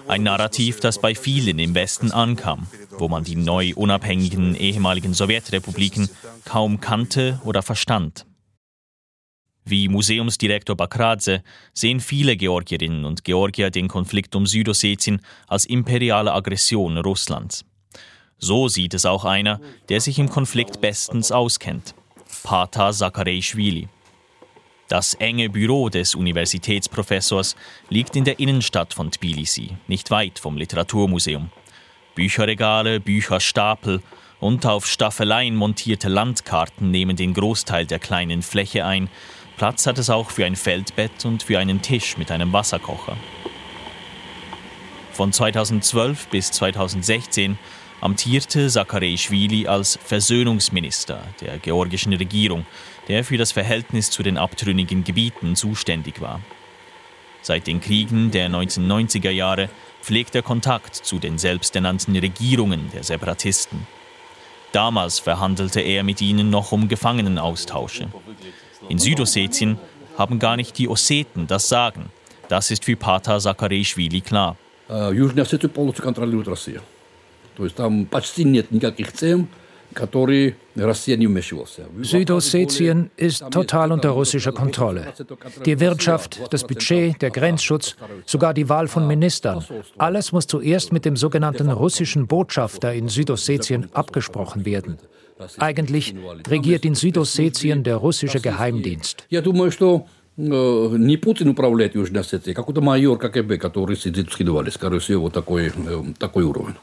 Ein 0.09 0.23
Narrativ, 0.23 0.81
das 0.81 1.01
bei 1.01 1.15
vielen 1.15 1.59
im 1.59 1.75
Westen 1.75 2.11
ankam, 2.11 2.67
wo 2.99 3.09
man 3.09 3.25
die 3.25 3.37
neu 3.37 3.73
unabhängigen 3.75 4.55
ehemaligen 4.55 5.15
Sowjetrepubliken 5.15 6.09
kaum 6.45 6.81
kannte 6.81 7.41
oder 7.45 7.63
verstand. 7.63 8.27
Wie 9.65 9.89
Museumsdirektor 9.89 10.77
Bakradze 10.77 11.43
sehen 11.73 12.01
viele 12.01 12.37
Georgierinnen 12.37 13.05
und 13.05 13.25
Georgier 13.25 13.71
den 13.71 13.89
Konflikt 13.89 14.35
um 14.35 14.47
Südossetien 14.47 15.21
als 15.47 15.65
imperiale 15.65 16.33
Aggression 16.33 16.99
Russlands. 16.99 17.65
So 18.39 18.69
sieht 18.69 18.93
es 18.93 19.07
auch 19.07 19.25
einer, 19.25 19.61
der 19.89 20.01
sich 20.01 20.19
im 20.19 20.29
Konflikt 20.29 20.83
bestens 20.83 21.33
auskennt, 21.33 21.95
Pata 22.43 22.93
Sakarejschwili. 22.93 23.89
Das 24.95 25.15
enge 25.15 25.51
Büro 25.51 25.89
des 25.89 26.15
Universitätsprofessors 26.15 27.57
liegt 27.89 28.15
in 28.15 28.23
der 28.23 28.39
Innenstadt 28.39 28.95
von 28.95 29.11
Tbilisi, 29.11 29.71
nicht 29.89 30.13
weit 30.13 30.39
vom 30.39 30.57
Literaturmuseum. 30.57 31.51
Bücherregale, 32.15 33.01
Bücherstapel 33.01 34.03
und 34.39 34.65
auf 34.67 34.87
Staffeleien 34.87 35.57
montierte 35.57 36.09
Landkarten 36.09 36.93
nehmen 36.93 37.17
den 37.17 37.35
Großteil 37.35 37.87
der 37.87 37.99
kleinen 37.99 38.43
Fläche 38.43 38.87
ein. 38.87 39.11
Platz 39.57 39.85
hat 39.89 39.99
es 39.99 40.11
auch 40.11 40.31
für 40.31 40.47
ein 40.47 40.55
Feldbett 40.55 41.25
und 41.25 41.43
für 41.43 41.59
einen 41.59 41.83
Tisch 41.83 42.17
mit 42.17 42.31
einem 42.31 42.53
Wasserkocher. 42.53 43.17
Von 45.11 45.33
2012 45.33 46.29
bis 46.29 46.53
2016 46.53 47.59
amtierte 48.01 48.71
Sakarejschwili 48.71 49.67
als 49.67 49.99
Versöhnungsminister 50.05 51.21
der 51.41 51.59
georgischen 51.59 52.13
Regierung, 52.13 52.65
der 53.08 53.24
für 53.24 53.38
das 53.38 53.52
Verhältnis 53.52 54.12
zu 54.12 54.24
den 54.24 54.38
abtrünnigen 54.38 55.04
Gebieten 55.04 55.56
zuständig 55.56 56.22
war. 56.22 56.42
Seit 57.42 57.68
den 57.68 57.80
Kriegen 57.82 58.32
der 58.32 58.50
1990er 58.50 59.32
Jahre 59.32 59.70
pflegt 60.02 60.36
er 60.36 60.42
Kontakt 60.42 60.96
zu 60.96 61.20
den 61.20 61.38
selbsternannten 61.38 62.16
Regierungen 62.16 62.92
der 62.94 63.04
Separatisten. 63.04 63.88
Damals 64.72 65.20
verhandelte 65.20 65.82
er 65.82 66.04
mit 66.04 66.22
ihnen 66.22 66.50
noch 66.50 66.72
um 66.72 66.88
Gefangenenaustausche. 66.88 68.10
In 68.88 69.00
Südossetien 69.00 69.80
haben 70.18 70.38
gar 70.38 70.58
nicht 70.58 70.78
die 70.78 70.88
Osseten 70.88 71.48
das 71.48 71.70
Sagen. 71.70 72.12
Das 72.50 72.72
ist 72.72 72.86
für 72.86 72.96
Pata 72.96 73.40
Sakarejschwili 73.40 74.22
klar. 74.22 74.58
Южная 74.90 75.44
Осетия 75.44 75.70
полностью 75.70 76.04
контролирует 76.04 76.48
Россия. 76.48 76.82
То 77.56 77.66
есть 77.66 77.76
там 77.76 78.06
почти 78.06 78.46
нет 78.46 78.72
никаких 78.72 79.12
цен, 79.12 79.50
Südossetien 82.02 83.10
ist 83.18 83.44
total 83.52 83.92
unter 83.92 84.10
russischer 84.10 84.52
Kontrolle. 84.52 85.14
Die 85.66 85.80
Wirtschaft, 85.80 86.40
das 86.52 86.66
Budget, 86.66 87.22
der 87.22 87.32
Grenzschutz, 87.32 87.96
sogar 88.26 88.54
die 88.54 88.70
Wahl 88.70 88.88
von 88.88 89.08
Ministern, 89.08 89.66
alles 89.98 90.32
muss 90.32 90.46
zuerst 90.48 90.94
mit 90.94 91.06
dem 91.06 91.16
sogenannten 91.18 91.70
russischen 91.72 92.28
Botschafter 92.28 92.94
in 92.94 93.08
Südossetien 93.08 93.90
abgesprochen 93.94 94.66
werden. 94.66 95.00
Eigentlich 95.58 96.14
regiert 96.48 96.86
in 96.86 96.96
Südossetien 96.96 97.84
der 97.84 97.96
russische 97.96 98.40
Geheimdienst. 98.40 99.26
не 100.40 101.18
Путин 101.18 101.50
управляет 101.50 101.96
Южной 101.96 102.22
Осетией, 102.22 102.54
какой-то 102.54 102.80
майор 102.80 103.20
КГБ, 103.20 103.58
который 103.58 103.98
сидит 103.98 104.30
в 104.30 104.34
Скидовале, 104.34 104.72
скорее 104.72 105.00
всего, 105.00 105.24
вот 105.24 105.34
такой, 105.34 105.70
такой 106.18 106.46
уровень. 106.46 106.76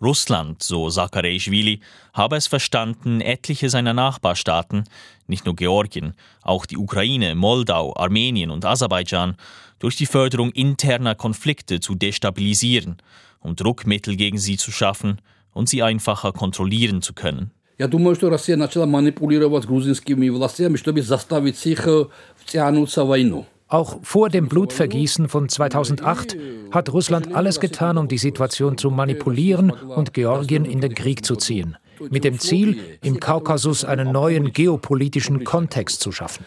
Russland, 0.00 0.62
so 0.62 0.90
Sakarashvili, 0.90 1.80
habe 2.12 2.36
es 2.36 2.46
verstanden, 2.46 3.20
etliche 3.20 3.70
seiner 3.70 3.94
Nachbarstaaten, 3.94 4.84
nicht 5.26 5.46
nur 5.46 5.56
Georgien, 5.56 6.14
auch 6.42 6.66
die 6.66 6.76
Ukraine, 6.76 7.34
Moldau, 7.34 7.94
Armenien 7.96 8.50
und 8.50 8.64
Aserbaidschan, 8.64 9.36
durch 9.78 9.96
die 9.96 10.06
Förderung 10.06 10.50
interner 10.50 11.14
Konflikte 11.14 11.80
zu 11.80 11.94
destabilisieren, 11.94 12.96
um 13.40 13.56
Druckmittel 13.56 14.16
gegen 14.16 14.38
sie 14.38 14.56
zu 14.56 14.72
schaffen 14.72 15.20
und 15.52 15.68
sie 15.68 15.82
einfacher 15.82 16.32
kontrollieren 16.32 17.00
zu 17.00 17.14
können. 17.14 17.50
Я 17.76 17.88
думаю, 17.88 18.14
что 18.14 18.30
Россия 18.30 18.56
начала 18.56 18.86
манипулировать 18.86 19.64
грузинскими 19.64 20.28
властями, 20.28 20.76
чтобы 20.76 21.02
заставить 21.02 21.66
их 21.66 21.88
втянуться 22.36 23.04
в 23.04 23.08
войну. 23.08 23.46
Auch 23.68 23.98
vor 24.02 24.28
dem 24.28 24.48
Blutvergießen 24.48 25.28
von 25.28 25.48
2008 25.48 26.36
hat 26.70 26.92
Russland 26.92 27.34
alles 27.34 27.60
getan, 27.60 27.98
um 27.98 28.08
die 28.08 28.18
Situation 28.18 28.76
zu 28.78 28.90
manipulieren 28.90 29.70
und 29.70 30.12
Georgien 30.12 30.64
in 30.64 30.80
den 30.80 30.94
Krieg 30.94 31.24
zu 31.24 31.36
ziehen. 31.36 31.76
Mit 32.10 32.24
dem 32.24 32.38
Ziel, 32.38 32.98
im 33.02 33.20
Kaukasus 33.20 33.84
einen 33.84 34.12
neuen 34.12 34.52
geopolitischen 34.52 35.44
Kontext 35.44 36.00
zu 36.00 36.12
schaffen. 36.12 36.44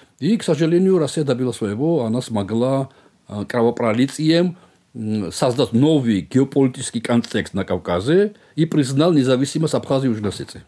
создать 5.32 5.74
новый 5.74 6.22
геополитический 6.22 7.02
контекст 7.02 7.54
на 7.54 7.64
Кавказе 7.64 8.34
и 8.56 8.66
признал 8.66 9.14
независимость 9.14 9.76
Абхазии 9.76 10.08
и 10.08 10.10
Южной 10.10 10.32
Осетии. 10.32 10.62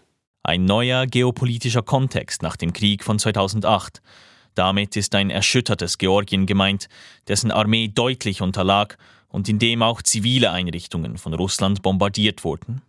Ein 0.44 0.66
neuer 0.66 1.06
geopolitischer 1.06 1.82
Kontext 1.82 2.42
nach 2.42 2.56
dem 2.56 2.72
Krieg 2.72 3.04
von 3.04 3.20
2008. 3.20 4.02
Damit 4.55 4.97
ist 4.97 5.15
ein 5.15 5.31
erschüttertes 5.31 5.99
Georgien 5.99 6.47
gemeint, 6.47 6.89
dessen 7.29 7.51
Armee 7.51 7.89
deutlich 7.89 8.41
unterlag 8.41 8.97
und 9.29 9.49
in 9.49 9.59
dem 9.59 9.83
auch 9.83 10.03
zivile 10.03 10.53
Einrichtungen 10.53 11.19
von 11.19 11.35
Russland 11.35 11.83
bombardiert 11.83 12.45
wurden. 12.45 12.83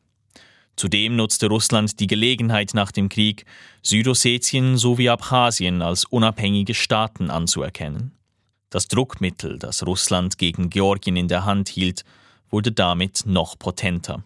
Zudem 0.75 1.15
nutzte 1.15 1.47
Russland 1.47 1.99
die 1.99 2.07
Gelegenheit 2.07 2.73
nach 2.73 2.91
dem 2.91 3.09
Krieg, 3.09 3.45
Südossetien 3.81 4.77
sowie 4.77 5.09
Abchasien 5.09 5.81
als 5.81 6.05
unabhängige 6.05 6.73
Staaten 6.73 7.31
anzuerkennen. 7.31 8.11
Das 8.69 8.87
Druckmittel, 8.87 9.57
das 9.57 9.85
Russland 9.85 10.37
gegen 10.37 10.69
Georgien 10.69 11.15
in 11.15 11.29
der 11.29 11.45
Hand 11.45 11.69
hielt, 11.69 12.03
wurde 12.49 12.73
damit 12.73 13.23
noch 13.25 13.57
potenter. 13.57 14.23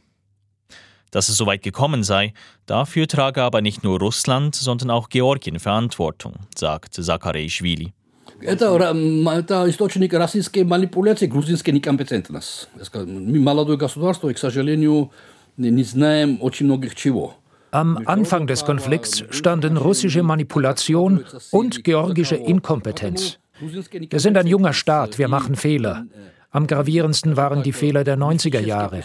Dass 1.10 1.28
es 1.28 1.36
so 1.36 1.46
weit 1.46 1.62
gekommen 1.62 2.02
sei, 2.02 2.32
dafür 2.66 3.06
trage 3.06 3.42
aber 3.42 3.60
nicht 3.60 3.84
nur 3.84 4.00
Russland, 4.00 4.56
sondern 4.56 4.90
auch 4.90 5.08
Georgien 5.08 5.60
Verantwortung, 5.60 6.34
sagt 6.56 6.94
Sakarashvili. 6.94 7.92
Это, 8.40 8.66
это 8.66 9.70
источник 9.70 10.12
российской 10.12 10.64
манипуляции, 10.64 11.26
грузинской 11.26 11.72
некомпетентности. 11.72 12.66
Мы 12.94 13.38
молодое 13.38 13.78
государство, 13.78 14.28
и, 14.28 14.34
к 14.34 14.38
сожалению, 14.38 15.12
не 15.56 15.84
знаем 15.84 16.38
очень 16.40 16.66
многих 16.66 16.94
чего. 16.94 17.36
Am 17.70 17.98
Anfang 18.06 18.46
des 18.46 18.64
Konflikts 18.64 19.24
standen 19.30 19.76
russische 19.76 20.22
Manipulation 20.22 21.24
und 21.50 21.82
georgische 21.82 22.36
Inkompetenz. 22.36 23.38
Wir 23.58 24.20
sind 24.20 24.36
ein 24.36 24.46
junger 24.46 24.72
Staat, 24.72 25.18
wir 25.18 25.26
machen 25.26 25.56
Fehler. 25.56 26.06
Am 26.51 26.65
gravierendsten 26.65 27.37
waren 27.37 27.61
die 27.61 27.73
Fehler 27.73 28.03
der 28.03 28.17
90er 28.17 28.59
Jahre. 28.59 29.03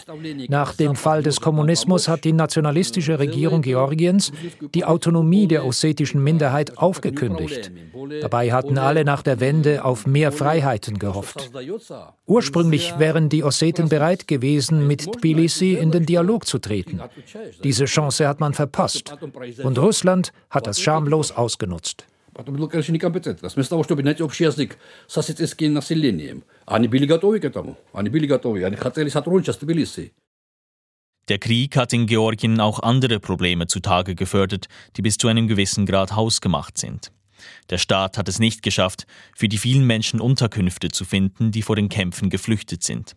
Nach 0.49 0.73
dem 0.73 0.95
Fall 0.95 1.21
des 1.21 1.39
Kommunismus 1.41 2.07
hat 2.07 2.23
die 2.23 2.33
nationalistische 2.33 3.19
Regierung 3.19 3.61
Georgiens 3.61 4.31
die 4.73 4.83
Autonomie 4.83 5.47
der 5.47 5.63
ossetischen 5.63 6.23
Minderheit 6.23 6.79
aufgekündigt. 6.79 7.71
Dabei 8.21 8.51
hatten 8.51 8.79
alle 8.79 9.05
nach 9.05 9.21
der 9.21 9.39
Wende 9.39 9.85
auf 9.85 10.07
mehr 10.07 10.31
Freiheiten 10.31 10.97
gehofft. 10.97 11.51
Ursprünglich 12.25 12.97
wären 12.97 13.29
die 13.29 13.43
Osseten 13.43 13.89
bereit 13.89 14.27
gewesen, 14.27 14.87
mit 14.87 15.03
Tbilisi 15.03 15.73
in 15.73 15.91
den 15.91 16.07
Dialog 16.07 16.47
zu 16.47 16.57
treten. 16.57 16.99
Diese 17.63 17.85
Chance 17.85 18.27
hat 18.27 18.39
man 18.39 18.55
verpasst. 18.55 19.15
Und 19.61 19.77
Russland 19.77 20.31
hat 20.49 20.65
das 20.65 20.81
schamlos 20.81 21.31
ausgenutzt. 21.31 22.07
Потом 22.34 22.56
было, 22.56 22.68
конечно, 22.68 22.92
некомпетентность. 22.92 23.56
Вместо 23.56 23.70
того, 23.70 23.82
чтобы 23.82 24.02
найти 24.02 24.22
общий 24.22 24.44
язык 24.44 24.78
с 25.08 25.18
осетинским 25.18 25.72
населением. 25.72 26.44
Они 26.64 26.86
были 26.88 27.06
готовы 27.06 27.40
к 27.40 27.44
этому. 27.44 27.76
Они 27.92 28.08
были 28.08 28.26
готовы. 28.26 28.64
Они 28.64 28.76
хотели 28.76 29.08
сотрудничать 29.08 29.56
с 29.56 29.58
Тбилиси. 29.58 30.12
Der 31.28 31.38
Krieg 31.38 31.76
hat 31.76 31.92
in 31.92 32.06
Georgien 32.06 32.60
auch 32.60 32.80
andere 32.80 33.20
Probleme 33.20 33.66
zutage 33.66 34.14
gefördert, 34.16 34.68
die 34.96 35.02
bis 35.02 35.16
zu 35.16 35.28
einem 35.28 35.46
gewissen 35.46 35.86
Grad 35.86 36.12
hausgemacht 36.12 36.76
sind. 36.76 37.12
Der 37.68 37.78
Staat 37.78 38.18
hat 38.18 38.28
es 38.28 38.38
nicht 38.38 38.62
geschafft, 38.62 39.06
für 39.36 39.48
die 39.48 39.58
vielen 39.58 39.86
Menschen 39.86 40.20
Unterkünfte 40.20 40.88
zu 40.88 41.04
finden, 41.04 41.52
die 41.52 41.62
vor 41.62 41.76
den 41.76 41.88
Kämpfen 41.88 42.30
geflüchtet 42.30 42.82
sind. 42.82 43.16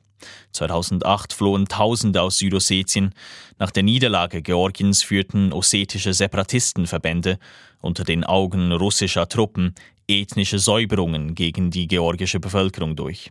2008 0.53 1.33
flohen 1.33 1.67
Tausende 1.67 2.23
aus 2.23 2.39
Südossetien. 2.39 3.15
Nach 3.59 3.71
der 3.71 3.83
Niederlage 3.83 4.43
Georgiens 4.43 5.03
führten 5.03 5.53
ossetische 5.53 6.15
Separatistenverbände 6.15 7.39
unter 7.81 8.05
den 8.05 8.25
Augen 8.25 8.73
russischer 8.73 9.29
Truppen 9.29 9.75
ethnische 10.09 10.59
Säuberungen 10.59 11.35
gegen 11.35 11.71
die 11.71 11.87
georgische 11.87 12.41
Bevölkerung 12.41 12.97
durch. 12.97 13.31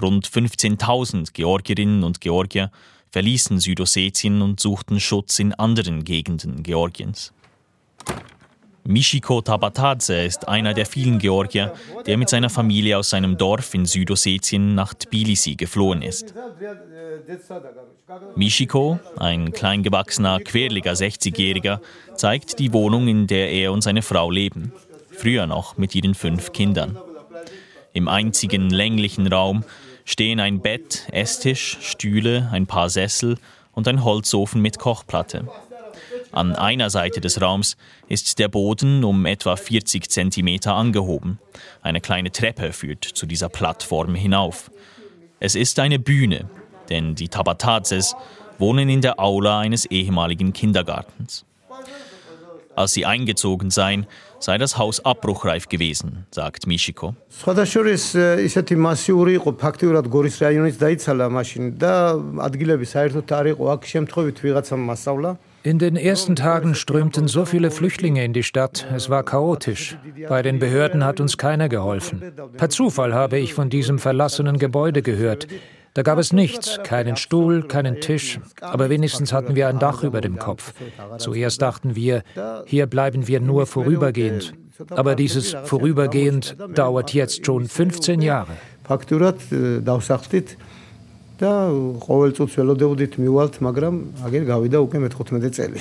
Rund 0.00 0.28
15.000 0.28 1.32
Georgierinnen 1.32 2.02
und 2.02 2.20
Georgier 2.20 2.70
verließen 3.10 3.60
Südossetien 3.60 4.42
und 4.42 4.58
suchten 4.58 4.98
Schutz 4.98 5.38
in 5.38 5.54
anderen 5.54 6.04
Gegenden 6.04 6.64
Georgiens. 6.64 7.32
Michiko 8.86 9.40
Tabatadze 9.40 10.24
ist 10.24 10.46
einer 10.46 10.74
der 10.74 10.84
vielen 10.84 11.18
Georgier, 11.18 11.72
der 12.06 12.18
mit 12.18 12.28
seiner 12.28 12.50
Familie 12.50 12.98
aus 12.98 13.10
seinem 13.10 13.38
Dorf 13.38 13.72
in 13.72 13.86
Südossetien 13.86 14.74
nach 14.74 14.92
Tbilisi 14.92 15.54
geflohen 15.54 16.02
ist. 16.02 16.34
Michiko, 18.36 19.00
ein 19.16 19.52
kleingewachsener, 19.52 20.40
querliger 20.40 20.92
60-Jähriger, 20.92 21.80
zeigt 22.14 22.58
die 22.58 22.74
Wohnung, 22.74 23.08
in 23.08 23.26
der 23.26 23.50
er 23.50 23.72
und 23.72 23.80
seine 23.80 24.02
Frau 24.02 24.30
leben. 24.30 24.72
Früher 25.10 25.46
noch 25.46 25.78
mit 25.78 25.94
ihren 25.94 26.14
fünf 26.14 26.52
Kindern. 26.52 26.98
Im 27.94 28.06
einzigen 28.06 28.68
länglichen 28.68 29.26
Raum 29.28 29.64
stehen 30.04 30.40
ein 30.40 30.60
Bett, 30.60 31.06
Esstisch, 31.10 31.78
Stühle, 31.80 32.50
ein 32.52 32.66
paar 32.66 32.90
Sessel 32.90 33.38
und 33.72 33.88
ein 33.88 34.04
Holzofen 34.04 34.60
mit 34.60 34.78
Kochplatte. 34.78 35.48
An 36.34 36.52
einer 36.56 36.90
Seite 36.90 37.20
des 37.20 37.40
Raums 37.40 37.76
ist 38.08 38.40
der 38.40 38.48
Boden 38.48 39.04
um 39.04 39.24
etwa 39.24 39.54
40 39.54 40.10
Zentimeter 40.10 40.74
angehoben. 40.74 41.38
Eine 41.80 42.00
kleine 42.00 42.32
Treppe 42.32 42.72
führt 42.72 43.04
zu 43.04 43.26
dieser 43.26 43.48
Plattform 43.48 44.16
hinauf. 44.16 44.72
Es 45.38 45.54
ist 45.54 45.78
eine 45.78 46.00
Bühne, 46.00 46.50
denn 46.88 47.14
die 47.14 47.28
Tabatazes 47.28 48.16
wohnen 48.58 48.88
in 48.88 49.00
der 49.00 49.20
Aula 49.20 49.60
eines 49.60 49.86
ehemaligen 49.86 50.52
Kindergartens. 50.52 51.44
Als 52.74 52.94
sie 52.94 53.06
eingezogen 53.06 53.70
seien, 53.70 54.08
sei 54.40 54.58
das 54.58 54.76
Haus 54.76 55.04
abbruchreif 55.04 55.68
gewesen, 55.68 56.26
sagt 56.32 56.66
Michiko. 56.66 57.14
In 65.64 65.78
den 65.78 65.96
ersten 65.96 66.36
Tagen 66.36 66.74
strömten 66.74 67.26
so 67.26 67.46
viele 67.46 67.70
Flüchtlinge 67.70 68.22
in 68.22 68.34
die 68.34 68.42
Stadt, 68.42 68.86
es 68.94 69.08
war 69.08 69.22
chaotisch. 69.22 69.96
Bei 70.28 70.42
den 70.42 70.58
Behörden 70.58 71.06
hat 71.06 71.20
uns 71.20 71.38
keiner 71.38 71.70
geholfen. 71.70 72.22
Per 72.58 72.68
Zufall 72.68 73.14
habe 73.14 73.38
ich 73.38 73.54
von 73.54 73.70
diesem 73.70 73.98
verlassenen 73.98 74.58
Gebäude 74.58 75.00
gehört. 75.00 75.46
Da 75.94 76.02
gab 76.02 76.18
es 76.18 76.34
nichts, 76.34 76.80
keinen 76.82 77.16
Stuhl, 77.16 77.62
keinen 77.62 78.02
Tisch, 78.02 78.40
aber 78.60 78.90
wenigstens 78.90 79.32
hatten 79.32 79.54
wir 79.54 79.68
ein 79.68 79.78
Dach 79.78 80.02
über 80.02 80.20
dem 80.20 80.38
Kopf. 80.38 80.74
Zuerst 81.16 81.62
dachten 81.62 81.96
wir, 81.96 82.24
hier 82.66 82.84
bleiben 82.86 83.26
wir 83.26 83.40
nur 83.40 83.64
vorübergehend. 83.64 84.52
Aber 84.90 85.14
dieses 85.14 85.56
vorübergehend 85.64 86.56
dauert 86.74 87.14
jetzt 87.14 87.46
schon 87.46 87.68
15 87.68 88.20
Jahre 88.20 88.52
და 91.43 91.51
ყოველწუთს 92.03 92.55
ველოდებოდით 92.59 93.13
მივალთ, 93.23 93.53
მაგრამ 93.65 93.95
აგერ 94.27 94.43
გავიდა 94.51 94.77
უკვე 94.85 94.97
მე-15 95.03 95.51
წელი. 95.57 95.79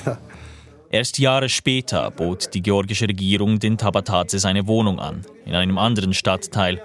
Erst 0.91 1.19
Jahre 1.19 1.49
später 1.51 2.11
bot 2.11 2.55
die 2.55 2.63
georgische 2.63 3.07
Regierung 3.09 3.59
den 3.59 3.77
Tabatadze 3.77 4.39
seine 4.39 4.67
Wohnung 4.67 4.99
an, 4.99 5.27
in 5.45 5.55
einem 5.55 5.77
anderen 5.77 6.15
Stadtteil, 6.15 6.81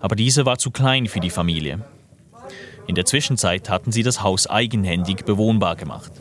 aber 0.00 0.16
diese 0.16 0.46
war 0.46 0.56
zu 0.56 0.70
klein 0.70 1.06
für 1.06 1.20
die 1.20 1.28
Familie. 1.28 1.84
In 2.86 2.94
der 2.94 3.04
Zwischenzeit 3.04 3.68
hatten 3.68 3.92
sie 3.92 4.02
das 4.02 4.22
Haus 4.22 4.46
eigenhändig 4.48 5.24
bewohnbar 5.24 5.76
gemacht. 5.76 6.12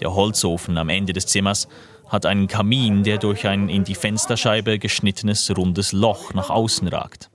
Der 0.00 0.14
Holzofen 0.14 0.76
am 0.78 0.88
Ende 0.88 1.12
des 1.12 1.26
Zimmers 1.26 1.68
hat 2.08 2.26
einen 2.26 2.48
Kamin, 2.48 3.04
der 3.04 3.18
durch 3.18 3.46
ein 3.46 3.68
in 3.68 3.84
die 3.84 3.94
Fensterscheibe 3.94 4.78
geschnittenes 4.78 5.56
rundes 5.56 5.92
Loch 5.92 6.34
nach 6.34 6.50
außen 6.50 6.88
ragt. 6.88 7.30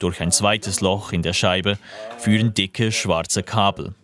Durch 0.00 0.22
ein 0.22 0.32
zweites 0.32 0.80
Loch 0.80 1.12
in 1.12 1.22
der 1.22 1.34
Scheibe 1.34 1.78
führen 2.18 2.54
dicke 2.54 2.90
schwarze 2.90 3.42
Kabel. 3.42 3.94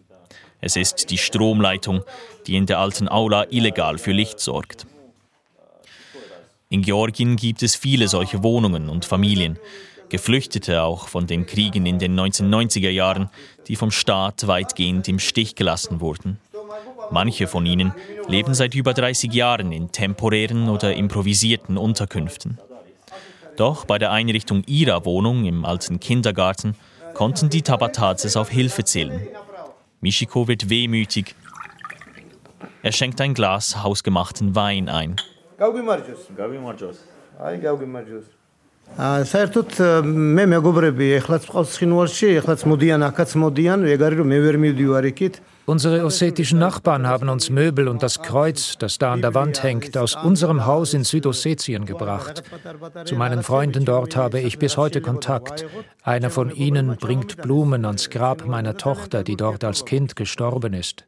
Es 0.60 0.76
ist 0.76 1.10
die 1.10 1.16
Stromleitung, 1.16 2.02
die 2.46 2.56
in 2.56 2.66
der 2.66 2.78
alten 2.78 3.08
Aula 3.08 3.46
illegal 3.50 3.96
für 3.96 4.12
Licht 4.12 4.38
sorgt. 4.38 4.86
In 6.68 6.82
Georgien 6.82 7.36
gibt 7.36 7.62
es 7.62 7.76
viele 7.76 8.08
solche 8.08 8.42
Wohnungen 8.42 8.90
und 8.90 9.06
Familien, 9.06 9.58
Geflüchtete 10.10 10.82
auch 10.82 11.08
von 11.08 11.26
den 11.26 11.46
Kriegen 11.46 11.86
in 11.86 11.98
den 11.98 12.18
1990er 12.18 12.90
Jahren, 12.90 13.30
die 13.66 13.76
vom 13.76 13.90
Staat 13.90 14.46
weitgehend 14.46 15.08
im 15.08 15.18
Stich 15.18 15.54
gelassen 15.54 16.00
wurden. 16.00 16.38
Manche 17.10 17.46
von 17.46 17.64
ihnen 17.64 17.94
leben 18.28 18.52
seit 18.52 18.74
über 18.74 18.92
30 18.92 19.32
Jahren 19.32 19.72
in 19.72 19.92
temporären 19.92 20.68
oder 20.68 20.94
improvisierten 20.94 21.78
Unterkünften. 21.78 22.58
Doch 23.56 23.84
bei 23.84 23.98
der 23.98 24.12
Einrichtung 24.12 24.62
ihrer 24.66 25.04
Wohnung 25.04 25.44
im 25.44 25.64
alten 25.64 26.00
Kindergarten 26.00 26.74
konnten 27.14 27.48
die 27.48 27.62
Tabatazes 27.62 28.36
auf 28.36 28.50
Hilfe 28.50 28.84
zählen. 28.84 29.26
Michiko 30.00 30.46
wird 30.46 30.68
wehmütig. 30.68 31.34
Er 32.82 32.92
schenkt 32.92 33.20
ein 33.20 33.34
Glas 33.34 33.82
hausgemachten 33.82 34.54
Wein 34.54 34.88
ein 34.88 35.16
საერთოდ 39.01 39.77
მე 40.05 40.43
მეგობრები 40.51 41.07
ეხლაც 41.21 41.47
ყავს 41.47 41.77
ცხინვალში, 41.77 42.27
ეხლაც 42.41 42.65
მოდიან 42.67 43.05
აქაც 43.07 43.35
მოდიან, 43.39 43.85
ეგარი 43.95 44.19
რომ 44.19 44.27
მე 44.33 44.39
ვერ 44.45 44.57
მივდივარ 44.65 45.07
იქით. 45.13 45.39
Unsere 45.65 46.03
ossetischen 46.03 46.59
Nachbarn 46.59 47.07
haben 47.07 47.29
uns 47.29 47.49
Möbel 47.49 47.87
und 47.87 48.03
das 48.03 48.21
Kreuz, 48.21 48.77
das 48.79 48.97
da 48.97 49.13
an 49.13 49.21
der 49.21 49.33
Wand 49.33 49.63
hängt, 49.63 49.95
aus 49.95 50.15
unserem 50.15 50.65
Haus 50.65 50.93
in 50.93 51.05
Südossetien 51.05 51.85
gebracht. 51.85 52.43
Zu 53.05 53.15
meinen 53.15 53.43
Freunden 53.43 53.85
dort 53.85 54.15
habe 54.17 54.41
ich 54.41 54.59
bis 54.59 54.75
heute 54.75 55.01
Kontakt. 55.01 55.65
Einer 56.03 56.29
von 56.29 56.51
ihnen 56.51 56.97
bringt 56.97 57.37
Blumen 57.37 57.85
ans 57.85 58.09
Grab 58.09 58.45
meiner 58.47 58.75
Tochter, 58.75 59.23
die 59.23 59.37
dort 59.37 59.63
als 59.63 59.85
Kind 59.85 60.15
gestorben 60.15 60.73
ist. 60.73 61.05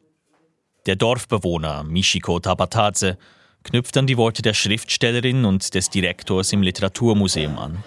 Der 0.85 0.95
Dorfbewohner 0.95 1.83
Michiko 1.83 2.39
Tabatadze 2.39 3.17
knüpft 3.64 3.96
an 3.96 4.06
die 4.06 4.16
Worte 4.16 4.42
der 4.42 4.54
Schriftstellerin 4.54 5.44
und 5.44 5.74
des 5.74 5.90
Direktors 5.90 6.52
im 6.52 6.62
Literaturmuseum 6.62 7.58
an. 7.58 7.84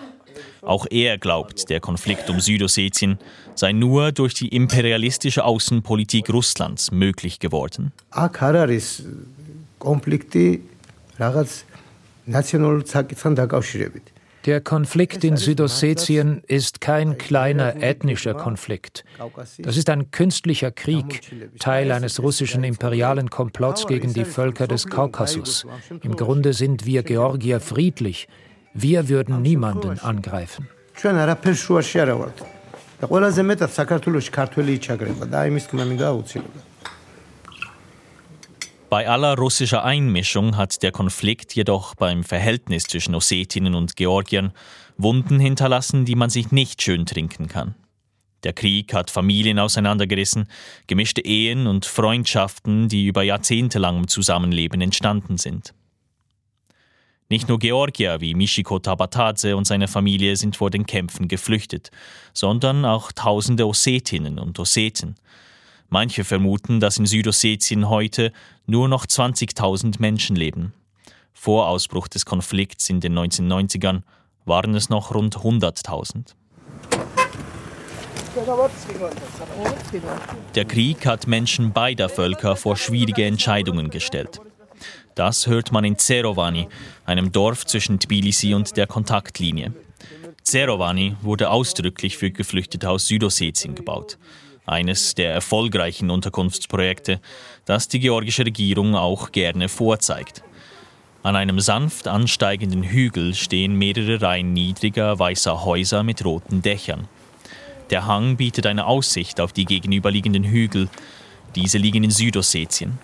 Auch 0.61 0.85
er 0.89 1.17
glaubt, 1.17 1.69
der 1.69 1.79
Konflikt 1.79 2.29
um 2.29 2.39
Südossetien 2.39 3.17
sei 3.55 3.71
nur 3.71 4.11
durch 4.11 4.33
die 4.33 4.49
imperialistische 4.49 5.43
Außenpolitik 5.43 6.29
Russlands 6.29 6.91
möglich 6.91 7.39
geworden. 7.39 7.91
Der 14.45 14.59
Konflikt 14.59 15.23
in 15.23 15.37
Südossetien 15.37 16.41
ist 16.47 16.81
kein 16.81 17.17
kleiner 17.17 17.81
ethnischer 17.81 18.33
Konflikt. 18.33 19.03
Das 19.59 19.77
ist 19.77 19.89
ein 19.89 20.09
künstlicher 20.09 20.71
Krieg, 20.71 21.21
Teil 21.59 21.91
eines 21.91 22.21
russischen 22.21 22.63
imperialen 22.63 23.29
Komplotts 23.29 23.85
gegen 23.85 24.13
die 24.13 24.25
Völker 24.25 24.67
des 24.67 24.87
Kaukasus. 24.87 25.67
Im 26.01 26.15
Grunde 26.15 26.53
sind 26.53 26.85
wir 26.85 27.03
Georgier 27.03 27.59
friedlich, 27.59 28.27
wir 28.73 29.09
würden 29.09 29.41
niemanden 29.41 29.99
angreifen. 29.99 30.67
Bei 38.91 39.07
aller 39.07 39.37
russischer 39.37 39.85
Einmischung 39.85 40.57
hat 40.57 40.83
der 40.83 40.91
Konflikt 40.91 41.55
jedoch 41.55 41.95
beim 41.95 42.25
Verhältnis 42.25 42.83
zwischen 42.83 43.15
Ossetinnen 43.15 43.73
und 43.73 43.95
Georgiern 43.95 44.51
Wunden 44.97 45.39
hinterlassen, 45.39 46.03
die 46.03 46.15
man 46.15 46.29
sich 46.29 46.51
nicht 46.51 46.81
schön 46.81 47.05
trinken 47.05 47.47
kann. 47.47 47.75
Der 48.43 48.51
Krieg 48.51 48.93
hat 48.93 49.09
Familien 49.09 49.59
auseinandergerissen, 49.59 50.49
gemischte 50.87 51.21
Ehen 51.21 51.67
und 51.67 51.85
Freundschaften, 51.85 52.89
die 52.89 53.07
über 53.07 53.23
jahrzehntelangem 53.23 54.09
Zusammenleben 54.09 54.81
entstanden 54.81 55.37
sind. 55.37 55.73
Nicht 57.29 57.47
nur 57.47 57.59
Georgier 57.59 58.19
wie 58.19 58.33
Michiko 58.33 58.77
Tabatadze 58.77 59.55
und 59.55 59.63
seine 59.63 59.87
Familie 59.87 60.35
sind 60.35 60.57
vor 60.57 60.69
den 60.69 60.85
Kämpfen 60.85 61.29
geflüchtet, 61.29 61.91
sondern 62.33 62.83
auch 62.83 63.13
tausende 63.13 63.65
Ossetinnen 63.65 64.37
und 64.37 64.59
Osseten. 64.59 65.15
Manche 65.93 66.23
vermuten, 66.23 66.79
dass 66.79 66.97
in 66.97 67.05
Südossetien 67.05 67.89
heute 67.89 68.31
nur 68.65 68.87
noch 68.87 69.05
20.000 69.05 69.97
Menschen 69.99 70.37
leben. 70.37 70.71
Vor 71.33 71.67
Ausbruch 71.67 72.07
des 72.07 72.25
Konflikts 72.25 72.89
in 72.89 73.01
den 73.01 73.19
1990ern 73.19 74.03
waren 74.45 74.73
es 74.73 74.89
noch 74.89 75.13
rund 75.13 75.35
100.000. 75.39 76.33
Der 80.55 80.63
Krieg 80.63 81.05
hat 81.05 81.27
Menschen 81.27 81.73
beider 81.73 82.07
Völker 82.07 82.55
vor 82.55 82.77
schwierige 82.77 83.25
Entscheidungen 83.25 83.89
gestellt. 83.89 84.39
Das 85.15 85.45
hört 85.45 85.73
man 85.73 85.83
in 85.83 85.97
Zerovani, 85.97 86.69
einem 87.03 87.33
Dorf 87.33 87.65
zwischen 87.65 87.99
Tbilisi 87.99 88.53
und 88.53 88.77
der 88.77 88.87
Kontaktlinie. 88.87 89.73
Zerovani 90.41 91.17
wurde 91.21 91.49
ausdrücklich 91.49 92.17
für 92.17 92.31
Geflüchtete 92.31 92.89
aus 92.89 93.07
Südossetien 93.07 93.75
gebaut. 93.75 94.17
Eines 94.65 95.15
der 95.15 95.33
erfolgreichen 95.33 96.09
Unterkunftsprojekte, 96.09 97.19
das 97.65 97.87
die 97.87 97.99
georgische 97.99 98.45
Regierung 98.45 98.95
auch 98.95 99.31
gerne 99.31 99.69
vorzeigt. 99.69 100.43
An 101.23 101.35
einem 101.35 101.59
sanft 101.59 102.07
ansteigenden 102.07 102.83
Hügel 102.83 103.35
stehen 103.35 103.75
mehrere 103.75 104.21
Reihen 104.21 104.53
niedriger 104.53 105.19
weißer 105.19 105.63
Häuser 105.63 106.03
mit 106.03 106.25
roten 106.25 106.61
Dächern. 106.61 107.07
Der 107.91 108.07
Hang 108.07 108.37
bietet 108.37 108.65
eine 108.65 108.85
Aussicht 108.85 109.39
auf 109.39 109.51
die 109.53 109.65
gegenüberliegenden 109.65 110.45
Hügel. 110.45 110.89
Diese 111.55 111.77
liegen 111.77 112.03
in 112.03 112.11
Südossetien. 112.11 112.97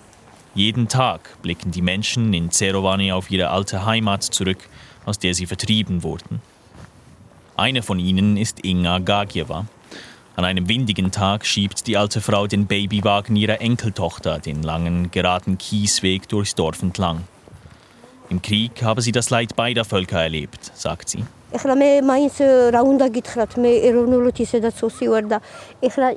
Jeden 0.56 0.88
Tag 0.88 1.40
blicken 1.44 1.72
die 1.72 1.84
Menschen 1.84 2.34
in 2.34 2.50
Zerovani 2.50 3.12
auf 3.12 3.30
ihre 3.30 3.50
alte 3.50 3.86
Heimat 3.86 4.24
zurück, 4.24 4.70
aus 5.06 5.20
der 5.20 5.36
sie 5.36 5.46
vertrieben 5.46 6.02
wurden. 6.02 6.42
Eine 7.56 7.84
von 7.84 8.00
ihnen 8.00 8.38
ist 8.38 8.64
Inga 8.66 9.00
Gagieva. 9.00 9.68
An 10.37 10.45
einem 10.45 10.69
windigen 10.69 11.11
Tag 11.11 11.45
schiebt 11.45 11.87
die 11.87 11.97
alte 11.97 12.21
Frau 12.21 12.47
den 12.47 12.67
Babywagen 12.67 13.37
ihrer 13.37 13.61
Enkeltochter 13.61 14.39
den 14.39 14.63
langen, 14.63 15.11
geraden 15.11 15.59
Kiesweg 15.59 16.29
durchs 16.29 16.55
Dorf 16.55 16.83
entlang. 16.83 17.25
Im 18.31 18.41
Krieg 18.41 18.83
habe 18.83 19.03
sie 19.03 19.13
das 19.13 19.29
Leid 19.29 19.57
beider 19.57 19.85
Völker 19.85 20.23
erlebt, 20.23 20.73
sagt 20.75 21.11
sie. 21.11 21.25
ეხლა 21.53 21.75
მე 21.77 21.89
მაინც 22.09 22.37
რა 22.73 22.81
უნდა 22.81 23.07
გითხრათ 23.13 23.53
მე 23.61 23.71
ეროვნულად 23.89 24.39
ისედაც 24.41 24.79
ოსი 24.89 25.07
ვარ 25.13 25.25
და 25.29 25.39
ეხლა 25.85 26.09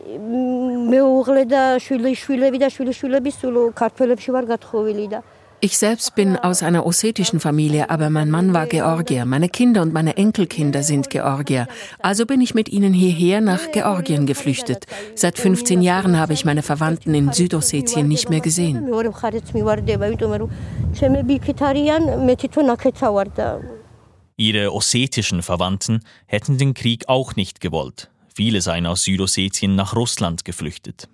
მეუღლე 0.92 1.44
და 1.52 1.64
შვილი 1.84 2.14
შვილები 2.16 2.62
და 2.64 2.70
შვილი 2.72 2.94
შვილები 2.96 3.32
სულ 3.36 3.58
ქართველებში 3.76 4.32
ვარ 4.32 4.48
გათხოვილი 4.56 5.06
და 5.12 5.20
ich 5.63 5.77
selbst 5.77 6.15
bin 6.15 6.39
aus 6.39 6.63
einer 6.63 6.87
ossetischen 6.87 7.39
Familie, 7.39 7.91
aber 7.91 8.09
mein 8.09 8.31
Mann 8.31 8.55
war 8.55 8.67
Georgier. 8.67 9.27
Meine 9.27 9.51
Kinder 9.51 9.83
und 9.83 9.93
meine 9.93 10.17
Enkelkinder 10.17 10.83
sind 10.83 11.11
Georgier. 11.11 11.69
Also 11.99 12.25
bin 12.25 12.41
ich 12.41 12.55
mit 12.55 12.71
ihnen 12.71 12.95
hierher 12.95 13.43
nach 13.43 13.71
Georgien 13.71 14.25
geflüchtet. 14.25 14.87
Seit 15.15 15.39
15 15.39 15.83
Jahren 15.83 16.19
habe 16.19 16.33
ich 16.33 16.47
meine 16.47 16.63
Verwandten 16.63 17.13
in 17.13 17.35
Südossetien 17.35 18.09
nicht 18.09 18.31
mehr 18.31 18.41
gesehen. 18.41 18.89
Ihre 24.39 24.73
ossetischen 24.73 25.43
Verwandten 25.43 26.01
hätten 26.25 26.57
den 26.57 26.73
Krieg 26.73 27.07
auch 27.07 27.37
nicht 27.37 27.61
gewollt. 27.61 28.11
Viele 28.35 28.63
seien 28.63 28.87
aus 28.87 29.05
Südossetien 29.05 29.77
nach 29.77 29.95
Russland 29.95 30.47
geflüchtet. 30.47 31.11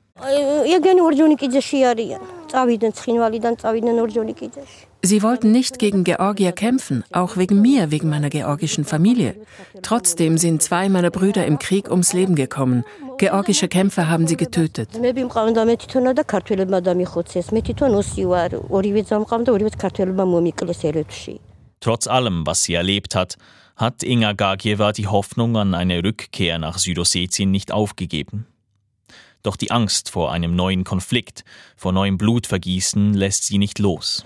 Sie 5.03 5.23
wollten 5.23 5.53
nicht 5.53 5.79
gegen 5.79 6.05
Georgier 6.05 6.53
kämpfen, 6.53 7.05
auch 7.13 7.37
wegen 7.37 7.61
mir, 7.61 7.91
wegen 7.91 8.09
meiner 8.09 8.31
georgischen 8.31 8.85
Familie. 8.85 9.37
Trotzdem 9.83 10.39
sind 10.39 10.63
zwei 10.63 10.89
meiner 10.89 11.11
Brüder 11.11 11.45
im 11.45 11.59
Krieg 11.59 11.91
ums 11.91 12.15
Leben 12.15 12.35
gekommen. 12.35 12.85
Georgische 13.19 13.69
Kämpfer 13.69 14.09
haben 14.09 14.27
sie 14.27 14.39
getötet. 14.39 14.89
Trotz 21.81 22.07
allem, 22.07 22.47
was 22.47 22.63
sie 22.63 22.75
erlebt 22.75 23.15
hat, 23.15 23.37
hat 23.77 24.03
Inga 24.03 24.33
Gagieva 24.33 24.93
die 24.93 25.07
Hoffnung 25.07 25.57
an 25.59 25.75
eine 25.75 26.03
Rückkehr 26.03 26.59
nach 26.59 26.79
Südossetien 26.79 27.51
nicht 27.51 27.71
aufgegeben. 27.71 28.47
Doch 29.47 29.55
die 29.55 29.71
Angst 29.71 30.11
vor 30.11 30.33
einem 30.33 30.57
neuen 30.57 30.83
Konflikt, 30.83 31.45
vor 31.77 31.93
neuem 31.93 32.19
Blutvergießen 32.19 33.15
lässt 33.15 33.45
sie 33.45 33.59
nicht 33.59 33.79
los. 33.79 34.25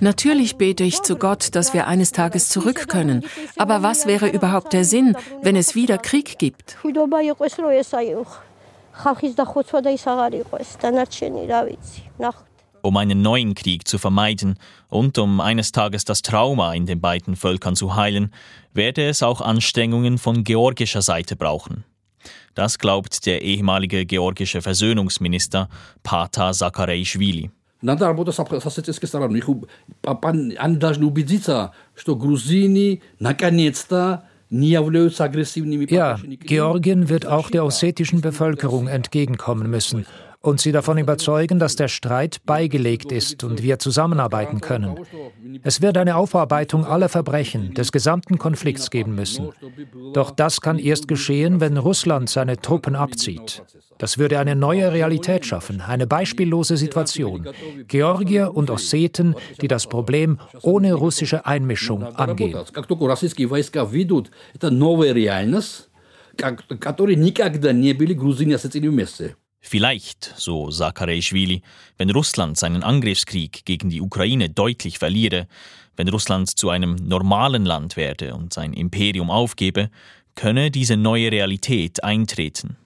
Natürlich 0.00 0.56
bete 0.56 0.82
ich 0.82 1.00
zu 1.02 1.14
Gott, 1.14 1.54
dass 1.54 1.74
wir 1.74 1.86
eines 1.86 2.10
Tages 2.10 2.48
zurück 2.48 2.88
können. 2.88 3.24
Aber 3.56 3.84
was 3.84 4.06
wäre 4.06 4.30
überhaupt 4.30 4.72
der 4.72 4.84
Sinn, 4.84 5.16
wenn 5.42 5.54
es 5.54 5.76
wieder 5.76 5.96
Krieg 5.96 6.40
gibt? 6.40 6.76
um 12.82 12.96
einen 12.96 13.22
neuen 13.22 13.54
Krieg 13.54 13.86
zu 13.88 13.98
vermeiden 13.98 14.58
und 14.88 15.18
um 15.18 15.40
eines 15.40 15.72
Tages 15.72 16.04
das 16.04 16.22
Trauma 16.22 16.74
in 16.74 16.86
den 16.86 17.00
beiden 17.00 17.36
Völkern 17.36 17.76
zu 17.76 17.96
heilen, 17.96 18.32
werde 18.74 19.08
es 19.08 19.22
auch 19.22 19.40
Anstrengungen 19.40 20.18
von 20.18 20.44
georgischer 20.44 21.02
Seite 21.02 21.36
brauchen. 21.36 21.84
Das 22.54 22.78
glaubt 22.78 23.24
der 23.26 23.42
ehemalige 23.42 24.04
georgische 24.04 24.60
Versöhnungsminister 24.60 25.68
Pata 26.02 26.52
Sakaraischvili. 26.52 27.50
Ja, 35.90 36.16
Georgien 36.22 37.08
wird 37.08 37.26
auch 37.26 37.50
der 37.50 37.64
ossetischen 37.64 38.20
Bevölkerung 38.20 38.86
entgegenkommen 38.86 39.70
müssen 39.70 40.06
und 40.41 40.61
sie 40.61 40.71
davon 40.71 40.97
überzeugen, 40.97 41.59
dass 41.59 41.75
der 41.75 41.87
Streit 41.87 42.45
beigelegt 42.45 43.11
ist 43.11 43.43
und 43.43 43.63
wir 43.63 43.79
zusammenarbeiten 43.79 44.61
können. 44.61 44.97
Es 45.63 45.81
wird 45.81 45.97
eine 45.97 46.15
Aufarbeitung 46.15 46.85
aller 46.85 47.09
Verbrechen 47.09 47.73
des 47.73 47.91
gesamten 47.91 48.37
Konflikts 48.37 48.89
geben 48.89 49.15
müssen. 49.15 49.49
Doch 50.13 50.31
das 50.31 50.61
kann 50.61 50.79
erst 50.79 51.07
geschehen, 51.07 51.59
wenn 51.59 51.77
Russland 51.77 52.29
seine 52.29 52.57
Truppen 52.57 52.95
abzieht. 52.95 53.63
Das 53.97 54.17
würde 54.19 54.39
eine 54.39 54.55
neue 54.55 54.93
Realität 54.93 55.45
schaffen, 55.45 55.81
eine 55.81 56.07
beispiellose 56.07 56.77
Situation. 56.77 57.47
Georgier 57.87 58.55
und 58.55 58.69
Osseten, 58.69 59.35
die 59.61 59.67
das 59.67 59.87
Problem 59.87 60.39
ohne 60.61 60.93
russische 60.93 61.45
Einmischung 61.45 62.03
angehen. 62.03 62.57
которые 66.79 67.15
никогда 67.15 67.73
не 67.73 67.93
были 67.93 68.13
грузины 68.13 68.53
осетины 68.53 68.91
вместе. 68.91 69.35
Vielleicht, 69.61 70.33
so 70.37 70.71
Sakarejschwili, 70.71 71.61
wenn 71.97 72.09
Russland 72.09 72.57
seinen 72.57 72.83
Angriffskrieg 72.83 73.65
gegen 73.65 73.89
die 73.89 74.01
Ukraine 74.01 74.49
deutlich 74.49 74.97
verliere, 74.97 75.47
wenn 75.97 76.07
Russland 76.07 76.57
zu 76.57 76.69
einem 76.69 76.95
normalen 76.95 77.65
Land 77.65 77.97
werde 77.97 78.35
und 78.35 78.53
sein 78.53 78.73
Imperium 78.73 79.29
aufgebe, 79.29 79.89
könne 80.35 80.71
diese 80.71 80.95
neue 80.95 81.31
Realität 81.31 82.03
eintreten. 82.03 82.77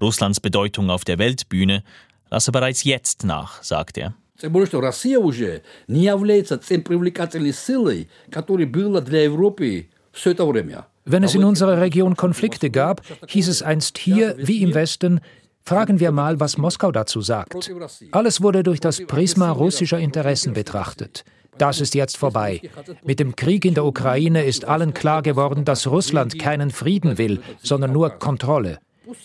Russlands 0.00 0.40
Bedeutung 0.40 0.90
auf 0.90 1.04
der 1.04 1.18
Weltbühne 1.18 1.82
lasse 2.30 2.52
bereits 2.52 2.84
jetzt 2.84 3.24
nach, 3.24 3.62
sagt 3.62 3.98
er. 3.98 4.14
Тем 4.38 4.52
более, 4.52 4.66
что 4.66 4.80
Россия 4.80 5.18
уже 5.18 5.62
не 5.88 6.04
является 6.04 6.58
тем 6.58 6.82
привлекательной 6.82 7.54
силой, 7.54 8.08
которой 8.30 8.66
была 8.66 9.00
для 9.00 9.24
Европы 9.24 9.88
все 10.12 10.32
это 10.32 10.44
время. 10.44 10.86
Wenn 11.06 11.22
es 11.22 11.34
in 11.34 11.44
unserer 11.44 11.80
Region 11.80 12.16
Konflikte 12.16 12.68
gab, 12.68 13.00
hieß 13.28 13.48
es 13.48 13.62
einst 13.62 13.96
hier 13.96 14.34
wie 14.38 14.62
im 14.62 14.74
Westen, 14.74 15.20
Fragen 15.62 15.98
wir 15.98 16.12
mal, 16.12 16.38
was 16.38 16.58
Moskau 16.58 16.92
dazu 16.92 17.20
sagt. 17.20 17.70
Alles 18.12 18.40
wurde 18.40 18.62
durch 18.62 18.78
das 18.78 19.04
Prisma 19.04 19.50
russischer 19.50 19.98
Interessen 19.98 20.52
betrachtet. 20.52 21.24
Das 21.58 21.80
ist 21.80 21.94
jetzt 21.94 22.16
vorbei. 22.16 22.60
Mit 23.02 23.18
dem 23.18 23.34
Krieg 23.34 23.64
in 23.64 23.74
der 23.74 23.84
Ukraine 23.84 24.44
ist 24.44 24.64
allen 24.64 24.94
klar 24.94 25.22
geworden, 25.22 25.64
dass 25.64 25.86
Russland 25.86 26.38
keinen 26.38 26.70
Frieden 26.70 27.18
will, 27.18 27.40
sondern 27.62 27.92
nur 27.92 28.10
Kontrolle. 28.10 28.78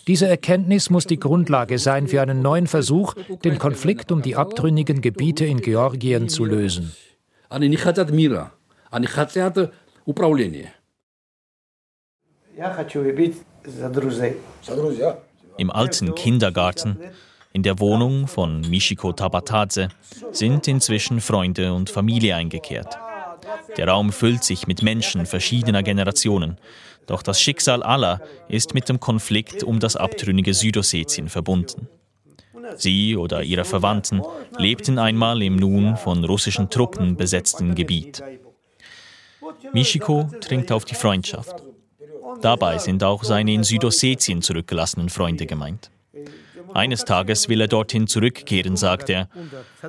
Diese 0.06 0.26
Erkenntnis 0.28 0.90
muss 0.90 1.06
die 1.06 1.18
Grundlage 1.18 1.78
sein 1.78 2.08
für 2.08 2.22
einen 2.22 2.40
neuen 2.40 2.66
Versuch, 2.66 3.14
den 3.44 3.58
Konflikt 3.58 4.12
um 4.12 4.22
die 4.22 4.36
abtrünnigen 4.36 5.00
Gebiete 5.00 5.44
in 5.44 5.60
Georgien 5.60 6.28
zu 6.28 6.44
lösen. 6.44 6.92
Я 12.54 12.70
хочу 12.70 13.00
выпить 13.00 13.36
за 13.64 13.88
друзей. 13.88 14.36
За 14.62 14.76
друзья 14.76 15.18
im 15.57 15.71
alten 15.71 16.15
Kindergarten, 16.15 16.97
in 17.53 17.63
der 17.63 17.79
Wohnung 17.79 18.27
von 18.27 18.61
Michiko 18.61 19.13
Tabatadze, 19.13 19.89
sind 20.31 20.67
inzwischen 20.67 21.21
Freunde 21.21 21.73
und 21.73 21.89
Familie 21.89 22.35
eingekehrt. 22.35 22.97
Der 23.77 23.87
Raum 23.87 24.11
füllt 24.11 24.43
sich 24.43 24.67
mit 24.67 24.81
Menschen 24.81 25.25
verschiedener 25.25 25.83
Generationen. 25.83 26.57
Doch 27.05 27.23
das 27.23 27.41
Schicksal 27.41 27.83
aller 27.83 28.21
ist 28.49 28.73
mit 28.73 28.89
dem 28.89 28.99
Konflikt 28.99 29.63
um 29.63 29.79
das 29.79 29.95
abtrünnige 29.95 30.53
Südossetien 30.53 31.29
verbunden. 31.29 31.87
Sie 32.75 33.15
oder 33.15 33.43
ihre 33.43 33.65
Verwandten 33.65 34.21
lebten 34.57 34.99
einmal 34.99 35.41
im 35.41 35.55
nun 35.55 35.95
von 35.95 36.23
russischen 36.25 36.69
Truppen 36.69 37.15
besetzten 37.15 37.75
Gebiet. 37.75 38.21
Michiko 39.73 40.29
trinkt 40.41 40.71
auf 40.71 40.85
die 40.85 40.95
Freundschaft. 40.95 41.63
Dabei 42.41 42.77
sind 42.77 43.03
auch 43.03 43.23
seine 43.23 43.53
in 43.53 43.63
Südossetien 43.63 44.41
zurückgelassenen 44.41 45.09
Freunde 45.09 45.45
gemeint. 45.45 45.91
Eines 46.73 47.05
Tages 47.05 47.49
will 47.49 47.61
er 47.61 47.67
dorthin 47.67 48.07
zurückkehren, 48.07 48.75
sagt 48.75 49.09
er. 49.09 49.29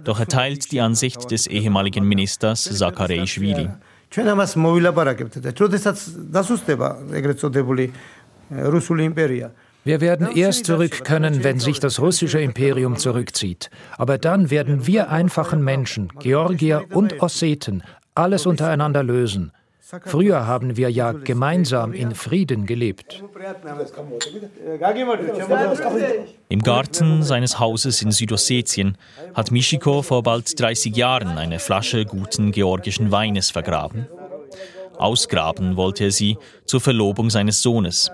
Doch 0.05 0.21
er 0.21 0.27
teilt 0.27 0.71
die 0.73 0.81
Ansicht 0.81 1.31
des 1.31 1.47
ehemaligen 1.47 2.05
Ministers 2.05 2.65
Sakareischwili. 2.65 3.69
Wir 9.85 10.01
werden 10.01 10.29
erst 10.35 10.67
zurück 10.67 11.05
können, 11.05 11.45
wenn 11.45 11.61
sich 11.61 11.81
das 11.81 12.01
russische 12.01 12.41
Imperium 12.41 12.97
zurückzieht. 12.97 13.71
Aber 13.97 14.19
dann 14.19 14.51
werden 14.51 14.87
wir 14.87 15.11
einfachen 15.11 15.63
Menschen, 15.63 16.11
Georgier 16.21 16.85
und 16.93 17.23
Osseten, 17.23 17.83
alles 18.15 18.47
untereinander 18.47 19.03
lösen. 19.03 19.53
Früher 20.05 20.47
haben 20.47 20.77
wir 20.77 20.91
ja 20.91 21.13
gemeinsam 21.13 21.95
in 21.95 22.15
Frieden 22.15 22.67
gelebt. 22.67 23.23
Im 26.51 26.63
Garten 26.63 27.23
seines 27.23 27.59
Hauses 27.59 28.03
in 28.03 28.13
Südossetien 28.13 28.99
hat 29.33 29.51
Mischiko 29.51 30.03
vor 30.03 30.23
bald 30.23 30.61
30 30.61 30.95
Jahren 30.95 31.39
eine 31.39 31.59
Flasche 31.59 32.05
guten 32.05 32.53
georgischen 32.53 33.11
Weines 33.13 33.51
vergraben. 33.51 34.07
Ausgraben 34.99 35.77
wollte 35.77 36.05
er 36.05 36.11
sie 36.11 36.37
zur 36.67 36.83
Verlobung 36.83 37.31
seines 37.31 37.63
Sohnes. 37.63 38.11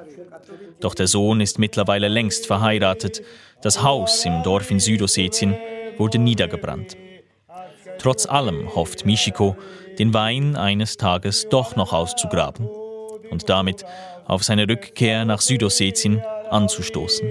Doch 0.78 0.94
der 0.94 1.08
Sohn 1.08 1.40
ist 1.40 1.58
mittlerweile 1.58 2.06
längst 2.06 2.46
verheiratet. 2.46 3.22
Das 3.62 3.82
Haus 3.82 4.24
im 4.24 4.44
Dorf 4.44 4.70
in 4.70 4.78
Südossetien 4.78 5.56
wurde 5.96 6.18
niedergebrannt. 6.18 6.96
Trotz 7.98 8.26
allem 8.26 8.74
hofft 8.74 9.06
Mischiko, 9.06 9.56
den 9.98 10.14
Wein 10.14 10.56
eines 10.56 10.96
Tages 10.96 11.48
doch 11.48 11.76
noch 11.76 11.92
auszugraben 11.92 12.68
und 13.30 13.48
damit 13.48 13.84
auf 14.26 14.42
seine 14.44 14.68
Rückkehr 14.68 15.24
nach 15.24 15.40
Südossetien 15.40 16.22
anzustoßen. 16.50 17.30